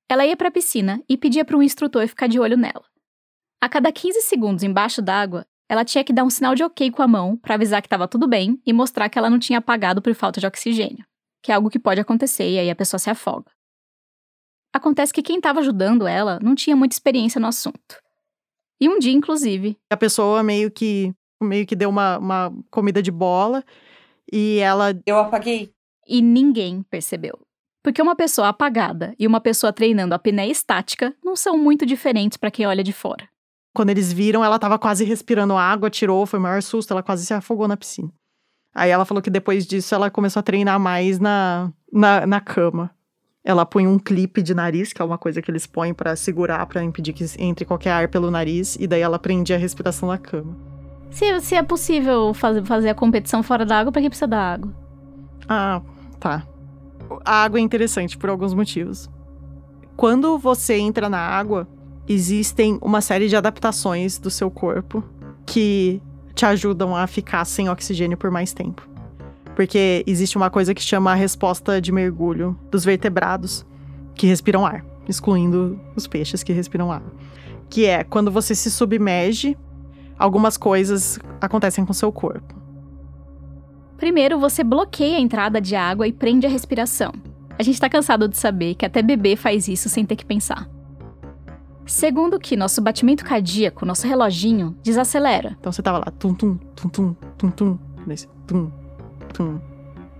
Ela 0.08 0.26
ia 0.26 0.36
para 0.36 0.48
a 0.48 0.52
piscina 0.52 1.02
e 1.08 1.16
pedia 1.16 1.44
para 1.44 1.56
um 1.56 1.62
instrutor 1.62 2.06
ficar 2.08 2.26
de 2.26 2.40
olho 2.40 2.56
nela. 2.56 2.84
A 3.60 3.68
cada 3.68 3.92
15 3.92 4.22
segundos 4.22 4.62
embaixo 4.62 5.02
d'água, 5.02 5.46
ela 5.68 5.84
tinha 5.84 6.04
que 6.04 6.12
dar 6.12 6.24
um 6.24 6.30
sinal 6.30 6.54
de 6.54 6.62
ok 6.62 6.90
com 6.90 7.02
a 7.02 7.08
mão 7.08 7.36
para 7.36 7.54
avisar 7.54 7.80
que 7.80 7.86
estava 7.86 8.08
tudo 8.08 8.26
bem 8.26 8.60
e 8.66 8.72
mostrar 8.72 9.08
que 9.08 9.18
ela 9.18 9.30
não 9.30 9.38
tinha 9.38 9.58
apagado 9.58 10.02
por 10.02 10.14
falta 10.14 10.40
de 10.40 10.46
oxigênio, 10.46 11.04
que 11.42 11.50
é 11.52 11.54
algo 11.54 11.70
que 11.70 11.78
pode 11.78 12.00
acontecer 12.00 12.48
e 12.50 12.58
aí 12.58 12.70
a 12.70 12.76
pessoa 12.76 12.98
se 12.98 13.10
afoga. 13.10 13.53
Acontece 14.74 15.12
que 15.12 15.22
quem 15.22 15.36
estava 15.36 15.60
ajudando 15.60 16.04
ela 16.04 16.40
não 16.42 16.54
tinha 16.56 16.74
muita 16.74 16.96
experiência 16.96 17.40
no 17.40 17.46
assunto. 17.46 18.02
E 18.80 18.88
um 18.88 18.98
dia, 18.98 19.12
inclusive, 19.12 19.76
A 19.88 19.96
pessoa 19.96 20.42
meio 20.42 20.68
que, 20.68 21.14
meio 21.40 21.64
que 21.64 21.76
deu 21.76 21.88
uma, 21.88 22.18
uma 22.18 22.52
comida 22.72 23.00
de 23.00 23.12
bola 23.12 23.64
e 24.32 24.58
ela. 24.58 24.92
Eu 25.06 25.16
apaguei. 25.18 25.70
e 26.08 26.20
ninguém 26.20 26.82
percebeu. 26.90 27.38
Porque 27.84 28.02
uma 28.02 28.16
pessoa 28.16 28.48
apagada 28.48 29.14
e 29.16 29.26
uma 29.26 29.40
pessoa 29.40 29.72
treinando 29.72 30.12
a 30.12 30.16
apneia 30.16 30.50
estática 30.50 31.14
não 31.22 31.36
são 31.36 31.56
muito 31.56 31.86
diferentes 31.86 32.36
para 32.36 32.50
quem 32.50 32.66
olha 32.66 32.82
de 32.82 32.92
fora. 32.92 33.28
Quando 33.74 33.90
eles 33.90 34.12
viram, 34.12 34.44
ela 34.44 34.58
tava 34.58 34.78
quase 34.78 35.04
respirando 35.04 35.56
água, 35.56 35.88
tirou, 35.90 36.26
foi 36.26 36.38
o 36.38 36.42
maior 36.42 36.62
susto, 36.62 36.92
ela 36.92 37.02
quase 37.02 37.24
se 37.26 37.32
afogou 37.34 37.68
na 37.68 37.76
piscina. 37.76 38.10
Aí 38.74 38.90
ela 38.90 39.04
falou 39.04 39.22
que 39.22 39.30
depois 39.30 39.66
disso 39.66 39.94
ela 39.94 40.10
começou 40.10 40.40
a 40.40 40.42
treinar 40.42 40.80
mais 40.80 41.20
na, 41.20 41.70
na, 41.92 42.26
na 42.26 42.40
cama. 42.40 42.90
Ela 43.44 43.66
põe 43.66 43.86
um 43.86 43.98
clipe 43.98 44.42
de 44.42 44.54
nariz, 44.54 44.92
que 44.92 45.02
é 45.02 45.04
uma 45.04 45.18
coisa 45.18 45.42
que 45.42 45.50
eles 45.50 45.66
põem 45.66 45.92
pra 45.92 46.16
segurar, 46.16 46.64
pra 46.66 46.82
impedir 46.82 47.12
que 47.12 47.24
entre 47.38 47.64
qualquer 47.66 47.90
ar 47.90 48.08
pelo 48.08 48.30
nariz, 48.30 48.76
e 48.80 48.86
daí 48.86 49.02
ela 49.02 49.18
prende 49.18 49.52
a 49.52 49.58
respiração 49.58 50.08
na 50.08 50.16
cama. 50.16 50.56
Se, 51.10 51.40
se 51.40 51.54
é 51.54 51.62
possível 51.62 52.32
faz- 52.32 52.66
fazer 52.66 52.88
a 52.88 52.94
competição 52.94 53.42
fora 53.42 53.66
da 53.66 53.78
água, 53.78 53.92
para 53.92 54.00
que 54.00 54.08
precisa 54.08 54.26
da 54.26 54.40
água? 54.54 54.72
Ah, 55.46 55.82
tá. 56.18 56.42
A 57.24 57.42
água 57.44 57.58
é 57.58 57.62
interessante 57.62 58.16
por 58.16 58.30
alguns 58.30 58.54
motivos. 58.54 59.10
Quando 59.94 60.38
você 60.38 60.76
entra 60.78 61.08
na 61.10 61.18
água, 61.20 61.68
existem 62.08 62.78
uma 62.80 63.00
série 63.02 63.28
de 63.28 63.36
adaptações 63.36 64.18
do 64.18 64.30
seu 64.30 64.50
corpo 64.50 65.04
que 65.46 66.00
te 66.34 66.46
ajudam 66.46 66.96
a 66.96 67.06
ficar 67.06 67.44
sem 67.44 67.68
oxigênio 67.68 68.16
por 68.16 68.30
mais 68.30 68.52
tempo. 68.54 68.88
Porque 69.54 70.02
existe 70.06 70.36
uma 70.36 70.50
coisa 70.50 70.74
que 70.74 70.82
chama 70.82 71.12
a 71.12 71.14
resposta 71.14 71.80
de 71.80 71.92
mergulho 71.92 72.58
dos 72.70 72.84
vertebrados 72.84 73.64
que 74.14 74.26
respiram 74.26 74.66
ar, 74.66 74.84
excluindo 75.08 75.78
os 75.94 76.06
peixes 76.06 76.42
que 76.42 76.52
respiram 76.52 76.90
ar. 76.90 77.02
Que 77.70 77.86
é 77.86 78.04
quando 78.04 78.30
você 78.30 78.54
se 78.54 78.70
submerge, 78.70 79.56
algumas 80.18 80.56
coisas 80.56 81.18
acontecem 81.40 81.84
com 81.84 81.92
seu 81.92 82.10
corpo. 82.12 82.54
Primeiro, 83.96 84.38
você 84.38 84.64
bloqueia 84.64 85.16
a 85.16 85.20
entrada 85.20 85.60
de 85.60 85.76
água 85.76 86.06
e 86.06 86.12
prende 86.12 86.46
a 86.46 86.50
respiração. 86.50 87.12
A 87.56 87.62
gente 87.62 87.80
tá 87.80 87.88
cansado 87.88 88.28
de 88.28 88.36
saber 88.36 88.74
que 88.74 88.84
até 88.84 89.00
bebê 89.02 89.36
faz 89.36 89.68
isso 89.68 89.88
sem 89.88 90.04
ter 90.04 90.16
que 90.16 90.26
pensar. 90.26 90.68
Segundo, 91.86 92.38
que 92.38 92.56
nosso 92.56 92.80
batimento 92.80 93.24
cardíaco, 93.24 93.86
nosso 93.86 94.06
reloginho, 94.06 94.76
desacelera. 94.82 95.56
Então 95.60 95.70
você 95.70 95.82
tava 95.82 95.98
lá, 95.98 96.06
tum 96.18 96.34
tum, 96.34 96.56
tum 96.74 96.88
tum, 96.88 97.16
tum 97.36 97.50
tum, 97.50 97.78
nesse 98.06 98.26
tum, 98.46 98.70
tum, 99.34 99.60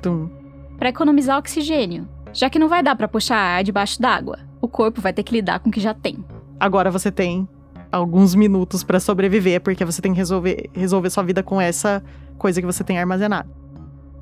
tum. 0.03 0.29
Para 0.77 0.91
economizar 0.91 1.39
oxigênio, 1.39 2.07
já 2.33 2.51
que 2.51 2.59
não 2.59 2.69
vai 2.69 2.83
dar 2.83 2.97
para 2.97 3.09
puxar 3.09 3.39
ar 3.39 3.65
debaixo 3.65 4.03
d'água. 4.03 4.41
O 4.61 4.69
corpo 4.69 5.01
vai 5.01 5.13
ter 5.13 5.23
que 5.23 5.33
lidar 5.33 5.61
com 5.61 5.69
o 5.69 5.73
que 5.73 5.81
já 5.81 5.95
tem. 5.95 6.23
Agora 6.59 6.91
você 6.91 7.11
tem 7.11 7.49
alguns 7.93 8.35
minutos 8.35 8.83
pra 8.83 8.99
sobreviver, 8.99 9.61
porque 9.61 9.85
você 9.85 10.03
tem 10.03 10.13
que 10.13 10.19
resolver, 10.19 10.69
resolver 10.75 11.11
sua 11.11 11.23
vida 11.23 11.43
com 11.43 11.61
essa 11.61 12.03
coisa 12.37 12.61
que 12.61 12.67
você 12.67 12.83
tem 12.83 12.99
armazenada. 12.99 13.49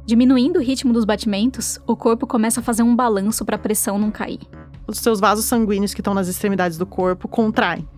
Diminuindo 0.05 0.59
o 0.59 0.62
ritmo 0.62 0.92
dos 0.92 1.05
batimentos, 1.05 1.81
o 1.87 1.96
corpo 1.96 2.26
começa 2.26 2.61
a 2.61 2.62
fazer 2.62 2.83
um 2.83 2.94
balanço 2.94 3.44
para 3.44 3.57
a 3.57 3.59
pressão 3.59 3.98
não 3.98 4.11
cair. 4.11 4.40
Os 4.87 4.98
seus 4.98 5.20
vasos 5.20 5.46
sanguíneos 5.46 5.94
que 5.94 6.00
estão 6.00 6.12
nas 6.12 6.28
extremidades 6.28 6.76
do 6.76 6.85
corpo 6.85 7.28
contraem. 7.28 7.88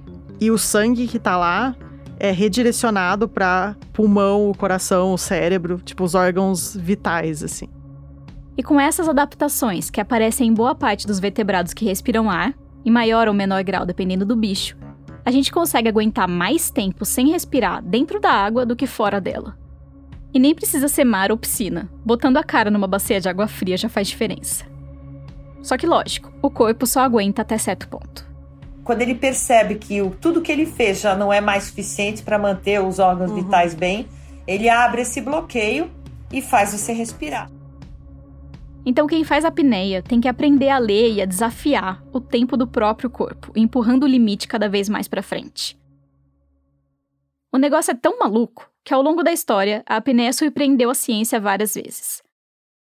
E 0.41 0.51
o 0.51 0.59
sangue 0.59 1.09
que 1.09 1.19
tá 1.19 1.37
lá 1.37 1.75
é 2.19 2.31
redirecionado 2.31 3.29
para 3.29 3.77
pulmão, 3.93 4.51
o 4.51 4.57
coração, 4.57 5.13
o 5.13 5.19
cérebro, 5.19 5.81
tipo 5.85 6.05
os 6.05 6.15
órgãos 6.15 6.77
vitais 6.77 7.43
assim. 7.43 7.69
E 8.57 8.63
com 8.63 8.81
essas 8.81 9.09
adaptações, 9.09 9.91
que 9.91 10.01
aparecem 10.01 10.49
em 10.49 10.55
boa 10.55 10.75
parte 10.75 11.07
dos 11.07 11.19
vertebrados 11.19 11.75
que 11.75 11.85
respiram 11.85 12.31
ar, 12.31 12.55
em 12.85 12.91
maior 12.91 13.27
ou 13.27 13.35
menor 13.35 13.63
grau 13.65 13.85
dependendo 13.85 14.25
do 14.25 14.37
bicho, 14.37 14.77
a 15.25 15.31
gente 15.31 15.51
consegue 15.51 15.89
aguentar 15.89 16.29
mais 16.29 16.71
tempo 16.71 17.05
sem 17.05 17.31
respirar 17.31 17.83
dentro 17.83 18.21
da 18.21 18.31
água 18.31 18.65
do 18.67 18.77
que 18.77 18.87
fora 18.87 19.21
dela. 19.21 19.57
E 20.33 20.39
nem 20.39 20.55
precisa 20.55 20.89
ser 20.89 21.05
mar 21.05 21.31
ou 21.31 21.39
piscina, 21.39 21.89
botando 22.05 22.37
a 22.37 22.45
cara 22.45 22.71
numa 22.71 22.87
bacia 22.87 23.21
de 23.21 23.29
água 23.29 23.49
fria 23.49 23.77
já 23.77 23.89
faz 23.89 24.09
diferença. 24.09 24.67
Só 25.63 25.77
que 25.79 25.87
lógico, 25.87 26.31
o 26.43 26.51
corpo 26.51 26.87
só 26.87 27.01
aguenta 27.01 27.43
até 27.43 27.57
certo 27.57 27.89
ponto. 27.89 28.24
Quando 28.85 29.01
ele 29.01 29.15
percebe 29.15 29.77
que 29.77 30.03
o, 30.03 30.11
tudo 30.11 30.43
que 30.43 30.53
ele 30.53 30.67
fez 30.67 31.01
já 31.01 31.17
não 31.17 31.33
é 31.33 31.41
mais 31.41 31.65
suficiente 31.65 32.23
para 32.23 32.39
manter 32.39 32.83
os 32.83 32.99
órgãos 32.99 33.33
vitais 33.33 33.75
bem, 33.75 34.07
ele 34.47 34.69
abre 34.69 35.03
esse 35.03 35.23
bloqueio 35.23 35.91
e 36.31 36.43
faz 36.43 36.73
você 36.73 36.93
respirar. 36.93 37.51
Então 38.85 39.07
quem 39.07 39.25
faz 39.25 39.45
a 39.45 39.49
apneia 39.49 40.03
tem 40.03 40.21
que 40.21 40.29
aprender 40.29 40.69
a 40.69 40.79
ler 40.79 41.15
e 41.15 41.23
a 41.23 41.25
desafiar 41.25 42.05
o 42.13 42.21
tempo 42.21 42.57
do 42.57 42.67
próprio 42.67 43.09
corpo, 43.09 43.51
empurrando 43.57 44.05
o 44.05 44.09
limite 44.09 44.47
cada 44.47 44.69
vez 44.69 44.91
mais 44.91 45.09
para 45.09 45.23
frente. 45.23 45.79
O 47.51 47.57
negócio 47.57 47.93
é 47.93 47.95
tão 47.95 48.19
maluco 48.19 48.71
que 48.85 48.93
ao 48.93 49.01
longo 49.01 49.23
da 49.23 49.33
história 49.33 49.83
a 49.87 49.97
apneia 49.97 50.33
surpreendeu 50.33 50.91
a 50.91 50.95
ciência 50.95 51.41
várias 51.41 51.75
vezes. 51.75 52.23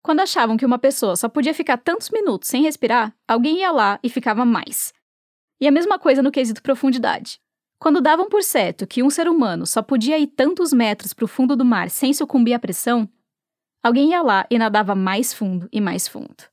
Quando 0.02 0.20
achavam 0.20 0.56
que 0.58 0.66
uma 0.66 0.78
pessoa 0.78 1.16
só 1.16 1.28
podia 1.28 1.54
ficar 1.54 1.78
tantos 1.78 2.10
minutos 2.10 2.48
sem 2.48 2.62
respirar, 2.62 3.14
alguém 3.26 3.60
ia 3.60 3.70
lá 3.70 3.98
e 4.02 4.10
ficava 4.10 4.44
mais. 4.44 4.92
E 5.60 5.66
a 5.66 5.70
mesma 5.70 5.98
coisa 5.98 6.22
no 6.22 6.30
quesito 6.30 6.62
profundidade. 6.62 7.40
Quando 7.78 8.00
davam 8.00 8.28
por 8.28 8.42
certo 8.42 8.86
que 8.86 9.02
um 9.02 9.10
ser 9.10 9.28
humano 9.28 9.66
só 9.66 9.82
podia 9.82 10.18
ir 10.18 10.28
tantos 10.28 10.72
metros 10.72 11.12
para 11.12 11.24
o 11.24 11.28
fundo 11.28 11.54
do 11.54 11.64
mar 11.64 11.90
sem 11.90 12.12
sucumbir 12.12 12.54
à 12.54 12.58
pressão, 12.58 13.08
alguém 13.82 14.10
ia 14.10 14.22
lá 14.22 14.46
e 14.50 14.58
nadava 14.58 14.94
mais 14.94 15.32
fundo 15.32 15.68
e 15.70 15.80
mais 15.80 16.08
fundo. 16.08 16.44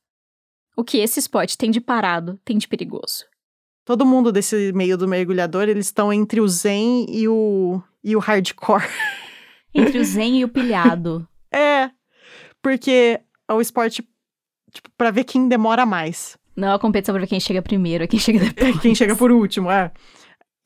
O 0.76 0.84
que 0.84 0.98
esse 0.98 1.18
esporte 1.18 1.56
tem 1.56 1.70
de 1.70 1.80
parado, 1.80 2.38
tem 2.44 2.58
de 2.58 2.68
perigoso. 2.68 3.24
Todo 3.84 4.06
mundo 4.06 4.32
desse 4.32 4.72
meio 4.72 4.96
do 4.96 5.06
mergulhador, 5.06 5.68
eles 5.68 5.86
estão 5.86 6.12
entre 6.12 6.40
o 6.40 6.48
zen 6.48 7.06
e 7.08 7.28
o 7.28 7.82
e 8.02 8.14
o 8.16 8.18
hardcore. 8.18 8.84
Entre 9.76 9.98
o 9.98 10.04
zen 10.04 10.38
e 10.38 10.44
o 10.44 10.48
pilhado. 10.48 11.26
É, 11.52 11.90
porque 12.62 13.20
é 13.48 13.52
o 13.52 13.60
esporte 13.60 14.06
tipo, 14.72 14.88
para 14.96 15.10
ver 15.10 15.24
quem 15.24 15.48
demora 15.48 15.84
mais. 15.84 16.38
Não 16.56 16.68
é 16.68 16.74
a 16.74 16.78
competição 16.78 17.14
pra 17.14 17.26
quem 17.26 17.40
chega 17.40 17.60
primeiro, 17.60 18.04
é 18.04 18.06
quem 18.06 18.20
chega 18.20 18.38
depois. 18.38 18.80
Quem 18.80 18.94
chega 18.94 19.16
por 19.16 19.32
último, 19.32 19.70
é. 19.70 19.90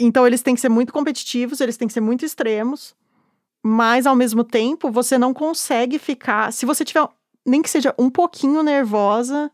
Então 0.01 0.27
eles 0.27 0.43
têm 0.43 0.55
que 0.55 0.61
ser 0.61 0.69
muito 0.69 0.93
competitivos, 0.93 1.61
eles 1.61 1.77
têm 1.77 1.89
que 1.89 1.95
ser 1.95 2.01
muito 2.01 2.25
extremos, 2.25 2.95
mas 3.65 4.07
ao 4.07 4.15
mesmo 4.15 4.45
tempo 4.45 4.91
você 4.91 5.19
não 5.19 5.35
consegue 5.35 5.99
ficar. 5.99 6.53
Se 6.53 6.65
você 6.65 6.85
tiver 6.85 7.09
nem 7.45 7.63
que 7.63 7.71
seja 7.71 7.95
um 7.99 8.11
pouquinho 8.11 8.63
nervosa, 8.63 9.51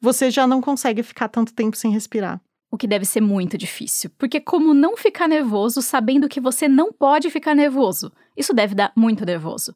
você 0.00 0.30
já 0.30 0.46
não 0.46 0.60
consegue 0.60 1.02
ficar 1.02 1.28
tanto 1.28 1.52
tempo 1.52 1.76
sem 1.76 1.90
respirar. 1.90 2.40
O 2.70 2.76
que 2.76 2.86
deve 2.86 3.06
ser 3.06 3.22
muito 3.22 3.56
difícil. 3.56 4.10
Porque 4.18 4.40
como 4.40 4.74
não 4.74 4.96
ficar 4.96 5.26
nervoso 5.26 5.80
sabendo 5.80 6.28
que 6.28 6.38
você 6.38 6.68
não 6.68 6.92
pode 6.92 7.30
ficar 7.30 7.54
nervoso? 7.54 8.12
Isso 8.36 8.52
deve 8.52 8.74
dar 8.74 8.92
muito 8.94 9.24
nervoso. 9.24 9.74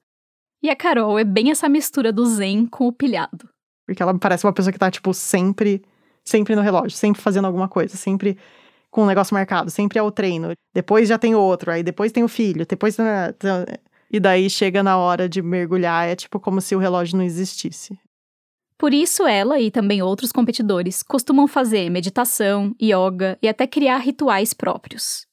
E 0.63 0.69
a 0.69 0.77
Carol 0.77 1.19
é 1.19 1.25
bem 1.25 1.51
essa 1.51 1.69
mistura 1.69 2.13
do 2.13 2.27
zen 2.27 2.67
com 2.67 2.87
o 2.87 2.93
pilhado. 2.93 3.49
Porque 3.87 4.03
ela 4.03 4.17
parece 4.19 4.47
uma 4.47 4.53
pessoa 4.53 4.73
que 4.73 4.79
tá, 4.79 4.91
tipo, 4.91 5.13
sempre, 5.15 5.83
sempre 6.25 6.55
no 6.55 6.63
relógio, 6.63 6.97
sempre 6.97 7.21
fazendo 7.21 7.47
alguma 7.47 7.69
coisa, 7.69 7.97
sempre 7.97 8.39
com 8.91 9.03
o 9.05 9.07
negócio 9.07 9.35
marcado, 9.35 9.71
sempre 9.71 9.99
é 9.99 10.03
o 10.03 10.11
treino. 10.11 10.53
Depois 10.75 11.09
já 11.09 11.19
tem 11.19 11.35
outro, 11.35 11.71
aí 11.71 11.83
depois 11.83 12.13
tem 12.13 12.23
o 12.23 12.29
filho, 12.29 12.67
depois. 12.67 12.97
E 14.11 14.21
daí 14.21 14.51
chega 14.51 14.83
na 14.83 14.99
hora 14.99 15.29
de 15.29 15.41
mergulhar, 15.41 16.07
é 16.07 16.15
tipo 16.15 16.39
como 16.39 16.61
se 16.61 16.77
o 16.77 16.79
relógio 16.79 17.17
não 17.17 17.25
existisse. 17.25 17.99
Por 18.77 18.93
isso, 18.93 19.27
ela 19.27 19.61
e 19.61 19.71
também 19.71 20.03
outros 20.03 20.33
competidores 20.33 21.03
costumam 21.03 21.47
fazer 21.47 21.89
meditação, 21.89 22.75
yoga 22.83 23.39
e 23.41 23.49
até 23.49 23.67
criar 23.67 23.99
rituais 23.99 24.53
próprios. 24.53 25.27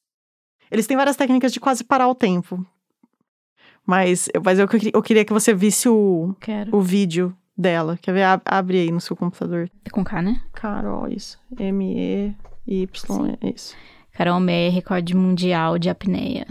Eles 0.72 0.86
têm 0.86 0.96
várias 0.96 1.16
técnicas 1.16 1.52
de 1.52 1.60
quase 1.60 1.84
parar 1.84 2.08
o 2.08 2.16
tempo. 2.16 2.64
Mas, 3.86 4.30
mas 4.46 4.60
eu, 4.60 4.68
eu 4.94 5.02
queria 5.02 5.26
que 5.26 5.34
você 5.34 5.52
visse 5.52 5.90
o, 5.90 6.36
Quero. 6.40 6.76
o 6.78 6.80
vídeo 6.80 7.36
dela. 7.60 7.98
Quer 8.02 8.14
ver? 8.14 8.24
Ab- 8.24 8.42
Abre 8.46 8.80
aí 8.80 8.92
no 8.92 9.02
seu 9.02 9.16
computador. 9.16 9.70
É 9.84 9.90
com 9.90 10.04
K, 10.04 10.22
né? 10.22 10.42
Carol, 10.54 11.08
isso. 11.08 11.38
M-E-Y, 11.60 12.38
é 13.42 13.50
isso. 13.54 13.76
Carol 14.14 14.40
Meyer, 14.40 14.72
recorde 14.74 15.16
mundial 15.16 15.78
de 15.78 15.90
apneia. 15.90 16.46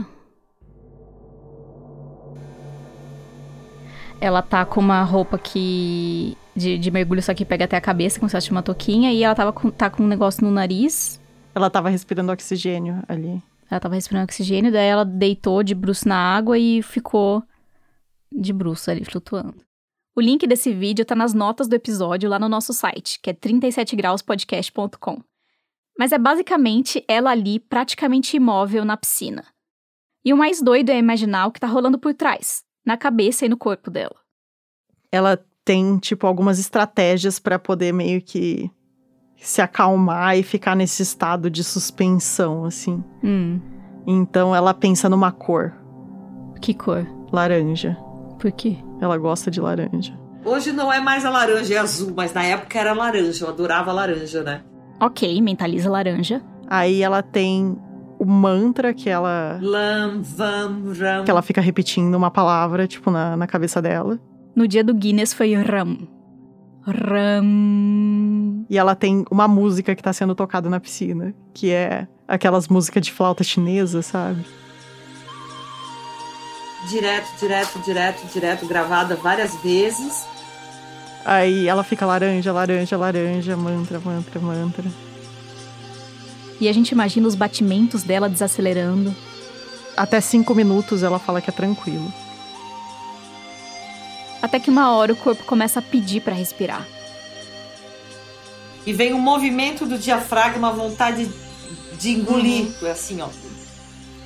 Ela 4.21 4.43
tá 4.43 4.65
com 4.65 4.81
uma 4.81 5.03
roupa 5.03 5.39
que. 5.39 6.37
De, 6.57 6.77
de 6.77 6.91
mergulho, 6.91 7.23
só 7.23 7.33
que 7.35 7.45
pega 7.45 7.67
até 7.67 7.77
a 7.77 7.81
cabeça, 7.81 8.19
como 8.19 8.29
se 8.29 8.37
fosse 8.37 8.51
uma 8.51 8.65
touquinha, 8.65 9.13
e 9.13 9.23
ela 9.23 9.33
tava 9.35 9.53
com, 9.53 9.71
tá 9.71 9.89
com 9.89 10.03
um 10.03 10.09
negócio 10.09 10.45
no 10.45 10.51
nariz. 10.51 11.21
Ela 11.55 11.71
tava 11.71 11.89
respirando 11.89 12.33
oxigênio 12.33 13.01
ali. 13.09 13.41
Ela 13.71 13.79
tava 13.79 13.95
respirando 13.95 14.25
oxigênio, 14.25 14.73
daí 14.73 14.87
ela 14.89 15.05
deitou 15.05 15.63
de 15.63 15.73
bruço 15.73 16.09
na 16.09 16.17
água 16.17 16.59
e 16.59 16.83
ficou 16.83 17.45
de 18.33 18.53
bruço 18.53 18.91
ali, 18.91 19.05
flutuando. 19.05 19.55
O 20.19 20.21
link 20.21 20.45
desse 20.49 20.75
vídeo 20.75 21.05
tá 21.05 21.15
nas 21.15 21.33
notas 21.33 21.69
do 21.69 21.75
episódio 21.77 22.29
lá 22.29 22.41
no 22.41 22.49
nosso 22.49 22.73
site, 22.73 23.21
que 23.23 23.31
é 23.31 23.33
37grauspodcast.com. 23.33 25.23
Mas 25.97 26.11
é 26.11 26.19
basicamente 26.19 27.05
ela 27.07 27.31
ali, 27.31 27.61
praticamente 27.61 28.37
imóvel 28.37 28.85
na 28.85 28.97
piscina. 28.97 29.45
E 30.25 30.33
o 30.33 30.37
mais 30.37 30.61
doido 30.61 30.91
é 30.91 30.99
imaginar 30.99 31.47
o 31.47 31.53
que 31.53 31.61
tá 31.61 31.69
rolando 31.69 32.01
por 32.01 32.13
trás, 32.15 32.65
na 32.85 32.97
cabeça 32.97 33.47
e 33.47 33.49
no 33.49 33.57
corpo 33.57 33.93
dela. 33.93 34.17
Ela 35.13 35.39
tem, 35.65 35.97
tipo, 35.99 36.27
algumas 36.27 36.59
estratégias 36.59 37.39
pra 37.39 37.57
poder 37.57 37.93
meio 37.93 38.21
que 38.21 38.69
se 39.37 39.63
acalmar 39.63 40.37
e 40.37 40.43
ficar 40.43 40.75
nesse 40.75 41.01
estado 41.01 41.49
de 41.49 41.63
suspensão, 41.63 42.65
assim. 42.65 43.05
Hum, 43.23 43.61
Então 44.05 44.53
ela 44.53 44.75
pensa 44.75 45.09
numa 45.09 45.31
cor, 45.31 45.73
que 46.61 46.75
cor? 46.75 47.07
laranja. 47.31 47.97
Por 48.39 48.53
quê? 48.53 48.77
Ela 49.01 49.17
gosta 49.19 49.51
de 49.51 49.61
laranja. 49.61 50.13
Hoje 50.45 50.73
não 50.73 50.93
é 50.93 51.01
mais 51.01 51.25
a 51.25 51.31
laranja, 51.31 51.75
é 51.75 51.79
azul, 51.79 52.13
mas 52.17 52.33
na 52.33 52.43
época 52.45 52.79
era 52.79 52.93
laranja, 52.93 53.45
eu 53.45 53.49
adorava 53.51 53.93
laranja, 53.93 54.43
né? 54.43 54.63
Ok, 55.01 55.41
mentaliza 55.43 55.91
laranja. 55.91 56.41
Aí 56.69 57.03
ela 57.03 57.23
tem 57.23 57.77
o 58.19 58.25
mantra 58.25 58.95
que 58.95 59.09
ela 59.11 59.59
Lam, 59.61 60.23
vam, 60.23 60.93
ram. 60.99 61.25
que 61.25 61.31
ela 61.31 61.43
fica 61.43 61.61
repetindo 61.61 62.15
uma 62.15 62.31
palavra, 62.31 62.87
tipo, 62.87 63.11
na, 63.11 63.37
na 63.37 63.47
cabeça 63.47 63.81
dela. 63.83 64.19
No 64.57 64.67
dia 64.67 64.83
do 64.83 64.95
Guinness 64.95 65.33
foi 65.33 65.55
Ram. 65.55 65.99
Ram. 66.87 68.65
E 68.69 68.77
ela 68.79 68.95
tem 68.95 69.25
uma 69.31 69.47
música 69.49 69.95
que 69.95 70.03
tá 70.03 70.13
sendo 70.13 70.35
tocada 70.35 70.69
na 70.69 70.81
piscina, 70.81 71.35
que 71.55 71.71
é 71.71 72.07
aquelas 72.27 72.69
músicas 72.69 73.03
de 73.05 73.13
flauta 73.13 73.43
chinesa, 73.45 74.03
sabe? 74.03 74.45
Direto, 76.87 77.29
direto, 77.41 77.79
direto, 77.81 78.27
direto, 78.33 78.67
gravada 78.67 79.17
várias 79.17 79.55
vezes. 79.57 80.25
Aí 81.25 81.67
ela 81.67 81.83
fica 81.83 82.07
laranja, 82.07 82.53
laranja, 82.53 82.97
laranja, 82.97 83.57
mantra, 83.57 84.01
mantra, 84.01 84.41
mantra. 84.41 84.85
E 86.61 86.69
a 86.69 86.73
gente 86.73 86.91
imagina 86.91 87.27
os 87.27 87.35
batimentos 87.35 88.03
dela 88.03 88.29
desacelerando. 88.29 89.15
Até 89.97 90.21
cinco 90.21 90.55
minutos 90.55 91.03
ela 91.03 91.19
fala 91.19 91.41
que 91.41 91.51
é 91.51 91.53
tranquilo. 91.53 92.13
Até 94.41 94.61
que 94.61 94.71
uma 94.71 94.93
hora 94.93 95.13
o 95.13 95.17
corpo 95.17 95.45
começa 95.45 95.81
a 95.81 95.83
pedir 95.83 96.21
pra 96.21 96.35
respirar. 96.35 96.87
E 98.87 98.93
vem 98.93 99.13
o 99.13 99.19
movimento 99.19 99.85
do 99.85 99.99
diafragma, 99.99 100.69
a 100.69 100.73
vontade 100.73 101.29
de 101.99 102.11
engolir. 102.11 102.73
É 102.83 102.91
assim, 102.91 103.21
ó. 103.21 103.29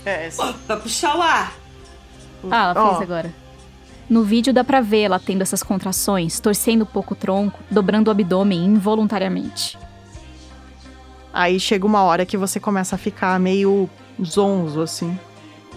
É, 0.04 0.30
Pra 0.66 0.76
puxar 0.76 1.16
o 1.16 1.22
ar. 1.22 1.61
Ah, 2.50 2.72
ela 2.74 2.74
fez 2.88 2.98
Ó. 2.98 3.02
agora. 3.02 3.32
No 4.08 4.22
vídeo 4.24 4.52
dá 4.52 4.62
pra 4.64 4.80
ver 4.80 5.02
ela 5.02 5.18
tendo 5.18 5.42
essas 5.42 5.62
contrações, 5.62 6.38
torcendo 6.40 6.82
um 6.82 6.86
pouco 6.86 7.14
o 7.14 7.16
tronco, 7.16 7.58
dobrando 7.70 8.08
o 8.08 8.10
abdômen 8.10 8.64
involuntariamente. 8.64 9.78
Aí 11.32 11.58
chega 11.58 11.86
uma 11.86 12.02
hora 12.02 12.26
que 12.26 12.36
você 12.36 12.60
começa 12.60 12.94
a 12.96 12.98
ficar 12.98 13.38
meio 13.40 13.88
zonzo, 14.22 14.82
assim. 14.82 15.18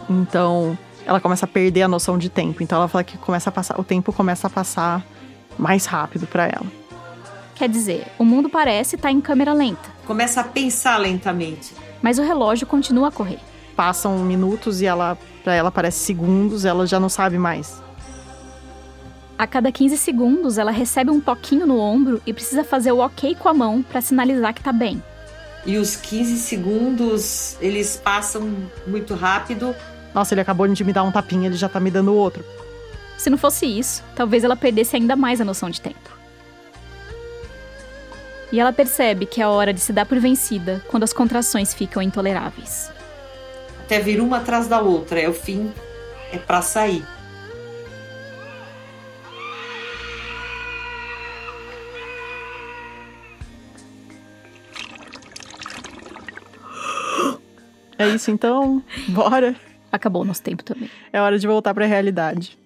Então, 0.10 0.78
ela 1.06 1.20
começa 1.22 1.46
a 1.46 1.48
perder 1.48 1.84
a 1.84 1.88
noção 1.88 2.18
de 2.18 2.30
tempo. 2.30 2.62
Então 2.62 2.78
ela 2.78 2.88
fala 2.88 3.04
que 3.04 3.18
começa 3.18 3.50
a 3.50 3.54
passar, 3.54 3.80
o 3.80 3.84
tempo 3.84 4.12
começa 4.12 4.48
a 4.48 4.50
passar 4.50 5.02
mais 5.58 5.86
rápido 5.86 6.28
pra 6.28 6.46
ela. 6.48 6.66
Quer 7.56 7.70
dizer, 7.70 8.06
o 8.20 8.26
mundo 8.26 8.50
parece 8.50 8.98
estar 8.98 9.12
em 9.12 9.22
câmera 9.22 9.54
lenta, 9.54 9.90
Começa 10.06 10.42
a 10.42 10.44
pensar 10.44 10.98
lentamente. 10.98 11.74
mas 12.02 12.20
o 12.20 12.22
relógio 12.22 12.68
continua 12.68 13.08
a 13.08 13.12
correr. 13.12 13.40
Passam 13.78 14.18
minutos 14.20 14.82
e 14.82 14.86
ela, 14.86 15.18
para 15.46 15.54
ela 15.54 15.70
parece 15.70 16.00
segundos, 16.00 16.66
ela 16.66 16.88
já 16.88 17.00
não 17.00 17.08
sabe 17.08 17.38
mais. 17.38 17.80
A 19.38 19.46
cada 19.46 19.72
15 19.72 19.96
segundos, 19.96 20.58
ela 20.58 20.72
recebe 20.72 21.12
um 21.12 21.22
toquinho 21.22 21.68
no 21.68 21.78
ombro 21.78 22.20
e 22.26 22.34
precisa 22.34 22.64
fazer 22.64 22.92
o 22.92 22.98
ok 22.98 23.36
com 23.36 23.48
a 23.48 23.54
mão 23.54 23.84
pra 23.84 24.02
sinalizar 24.02 24.56
que 24.56 24.64
tá 24.64 24.74
bem. 24.74 25.04
E 25.64 25.78
os 25.78 25.96
15 25.96 26.38
segundos, 26.38 27.58
eles 27.62 27.96
passam 27.96 28.56
muito 28.88 29.14
rápido. 29.14 29.76
Nossa, 30.16 30.34
ele 30.34 30.42
acabou 30.42 30.68
de 30.68 30.84
me 30.84 30.92
dar 30.92 31.04
um 31.04 31.12
tapinha, 31.12 31.46
ele 31.48 31.58
já 31.58 31.70
tá 31.70 31.80
me 31.80 31.92
dando 31.92 32.16
outro. 32.16 32.44
Se 33.16 33.30
não 33.30 33.38
fosse 33.38 33.68
isso, 33.68 34.04
talvez 34.16 34.44
ela 34.44 34.56
perdesse 34.56 34.96
ainda 34.96 35.16
mais 35.16 35.40
a 35.40 35.46
noção 35.46 35.70
de 35.70 35.80
tempo. 35.80 36.10
E 38.52 38.60
ela 38.60 38.74
percebe 38.74 39.28
que 39.28 39.42
é 39.42 39.44
a 39.44 39.50
hora 39.50 39.72
de 39.72 39.80
se 39.80 39.94
dar 39.94 40.08
por 40.08 40.18
vencida 40.18 40.84
quando 40.88 41.04
as 41.04 41.14
contrações 41.14 41.72
ficam 41.72 42.02
intoleráveis. 42.02 42.95
Até 43.86 44.00
vir 44.00 44.20
uma 44.20 44.38
atrás 44.38 44.68
da 44.68 44.82
outra. 44.82 45.20
É 45.20 45.30
o 45.30 45.34
fim, 45.34 45.72
é 46.34 46.40
pra 46.40 46.60
sair. 46.64 47.06
É 57.98 58.08
isso 58.10 58.32
então? 58.32 58.84
Bora. 59.10 59.56
Acabou 59.92 60.24
o 60.24 60.26
nosso 60.26 60.42
tempo 60.42 60.64
também. 60.64 60.90
É 61.14 61.22
hora 61.22 61.38
de 61.38 61.46
voltar 61.46 61.74
pra 61.74 61.86
realidade. 61.86 62.58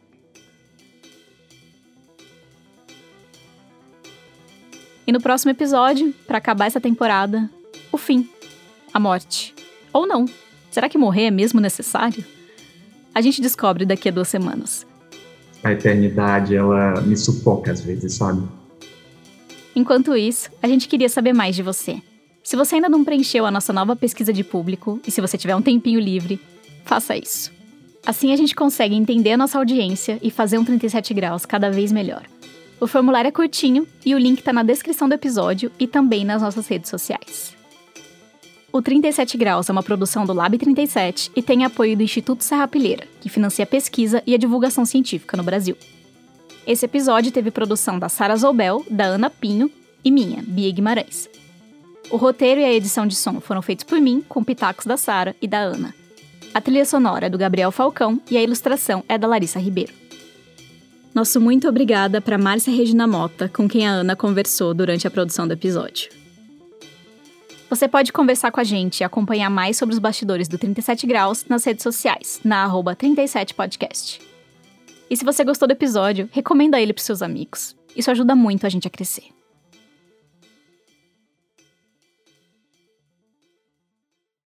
E 5.05 5.12
no 5.12 5.19
próximo 5.19 5.51
episódio, 5.51 6.13
pra 6.25 6.38
acabar 6.38 6.65
essa 6.65 6.79
temporada, 6.79 7.49
o 7.91 7.97
fim. 7.97 8.29
A 8.93 8.99
morte. 8.99 9.53
Ou 9.91 10.08
não. 10.08 10.25
Será 10.69 10.88
que 10.88 10.97
morrer 10.97 11.25
é 11.25 11.32
mesmo 11.32 11.60
necessário? 11.60 12.23
A 13.13 13.21
gente 13.21 13.41
descobre 13.41 13.86
daqui 13.86 14.10
a 14.10 14.12
duas 14.12 14.27
semanas. 14.27 14.86
A 15.63 15.71
eternidade, 15.71 16.55
ela 16.55 17.01
me 17.01 17.17
sufoca 17.17 17.71
às 17.71 17.82
vezes, 17.82 18.13
sabe? 18.13 18.47
Enquanto 19.75 20.15
isso, 20.15 20.49
a 20.62 20.67
gente 20.67 20.88
queria 20.88 21.10
saber 21.10 21.34
mais 21.34 21.55
de 21.55 21.63
você. 21.63 22.01
Se 22.43 22.55
você 22.55 22.75
ainda 22.75 22.89
não 22.89 23.03
preencheu 23.03 23.45
a 23.45 23.51
nossa 23.51 23.73
nova 23.73 23.95
pesquisa 23.95 24.34
de 24.34 24.43
público 24.43 24.99
e 25.05 25.12
se 25.12 25.21
você 25.21 25.38
tiver 25.38 25.55
um 25.55 25.62
tempinho 25.62 25.99
livre, 25.99 26.39
faça 26.86 27.15
isso. 27.15 27.51
Assim 28.05 28.32
a 28.32 28.36
gente 28.36 28.55
consegue 28.55 28.95
entender 28.95 29.34
a 29.34 29.38
nossa 29.38 29.58
audiência 29.58 30.17
e 30.21 30.32
fazer 30.32 30.58
um 30.58 30.65
37 30.65 31.13
graus 31.13 31.45
cada 31.45 31.69
vez 31.69 31.91
melhor. 31.91 32.23
O 32.79 32.88
formulário 32.88 33.27
é 33.27 33.32
curtinho 33.32 33.86
e 34.05 34.15
o 34.15 34.17
link 34.17 34.41
tá 34.41 34.53
na 34.53 34.63
descrição 34.63 35.10
do 35.10 35.13
episódio 35.13 35.71
e 35.77 35.86
também 35.86 36.23
nas 36.23 36.41
nossas 36.41 36.67
redes 36.67 36.89
sociais. 36.89 37.58
O 38.71 38.84
37 38.84 39.36
Graus 39.36 39.67
é 39.67 39.71
uma 39.71 39.82
produção 39.82 40.25
do 40.25 40.34
Lab 40.34 40.55
37 40.55 41.32
e 41.36 41.41
tem 41.41 41.65
apoio 41.65 41.97
do 41.97 42.03
Instituto 42.03 42.43
Serra 42.43 42.67
Pilheira, 42.67 43.08
que 43.19 43.27
financia 43.27 43.63
a 43.63 43.67
pesquisa 43.67 44.21
e 44.27 44.36
a 44.36 44.38
divulgação 44.38 44.85
científica 44.85 45.35
no 45.35 45.41
Brasil. 45.41 45.75
Esse 46.67 46.85
episódio 46.85 47.31
teve 47.31 47.50
produção 47.50 47.98
da 47.98 48.08
Sara 48.10 48.35
Zoubel, 48.35 48.85
da 48.87 49.06
Ana 49.06 49.27
Pinho 49.27 49.71
e 50.06 50.12
minha, 50.12 50.43
Bia 50.46 50.71
Guimarães. 50.71 51.27
O 52.12 52.17
roteiro 52.17 52.62
e 52.62 52.63
a 52.63 52.71
edição 52.71 53.08
de 53.08 53.15
som 53.15 53.41
foram 53.41 53.62
feitos 53.62 53.83
por 53.83 54.00
mim, 54.00 54.23
com 54.29 54.43
pitacos 54.43 54.85
da 54.85 54.98
Sara 54.98 55.35
e 55.41 55.48
da 55.48 55.60
Ana. 55.60 55.93
A 56.54 56.62
trilha 56.62 56.85
sonora 56.85 57.25
é 57.25 57.29
do 57.29 57.39
Gabriel 57.39 57.71
Falcão 57.71 58.21
e 58.29 58.37
a 58.37 58.43
ilustração 58.43 59.04
é 59.10 59.17
da 59.17 59.27
Larissa 59.27 59.60
Ribeiro. 59.60 59.93
Nosso 61.13 61.41
muito 61.41 61.67
obrigada 61.67 62.21
para 62.21 62.37
Márcia 62.37 62.71
Regina 62.71 63.08
Mota, 63.08 63.50
com 63.50 63.67
quem 63.67 63.87
a 63.87 63.91
Ana 63.91 64.15
conversou 64.15 64.75
durante 64.75 65.08
a 65.08 65.12
produção 65.12 65.48
do 65.48 65.54
episódio. 65.54 66.12
Você 67.69 67.87
pode 67.87 68.11
conversar 68.11 68.51
com 68.51 68.59
a 68.59 68.63
gente 68.63 69.01
e 69.01 69.03
acompanhar 69.03 69.49
mais 69.49 69.77
sobre 69.77 69.93
os 69.93 69.99
bastidores 69.99 70.47
do 70.47 70.57
37 70.57 71.05
Graus 71.05 71.45
nas 71.47 71.63
redes 71.63 71.83
sociais, 71.83 72.39
na 72.43 72.63
arroba 72.63 72.95
37podcast. 72.95 74.19
E 75.07 75.15
se 75.15 75.23
você 75.23 75.43
gostou 75.43 75.67
do 75.67 75.71
episódio, 75.71 76.27
recomenda 76.31 76.81
ele 76.81 76.93
para 76.93 77.03
seus 77.03 77.21
amigos. 77.21 77.75
Isso 77.95 78.09
ajuda 78.09 78.35
muito 78.35 78.65
a 78.65 78.69
gente 78.69 78.87
a 78.87 78.89
crescer. 78.89 79.38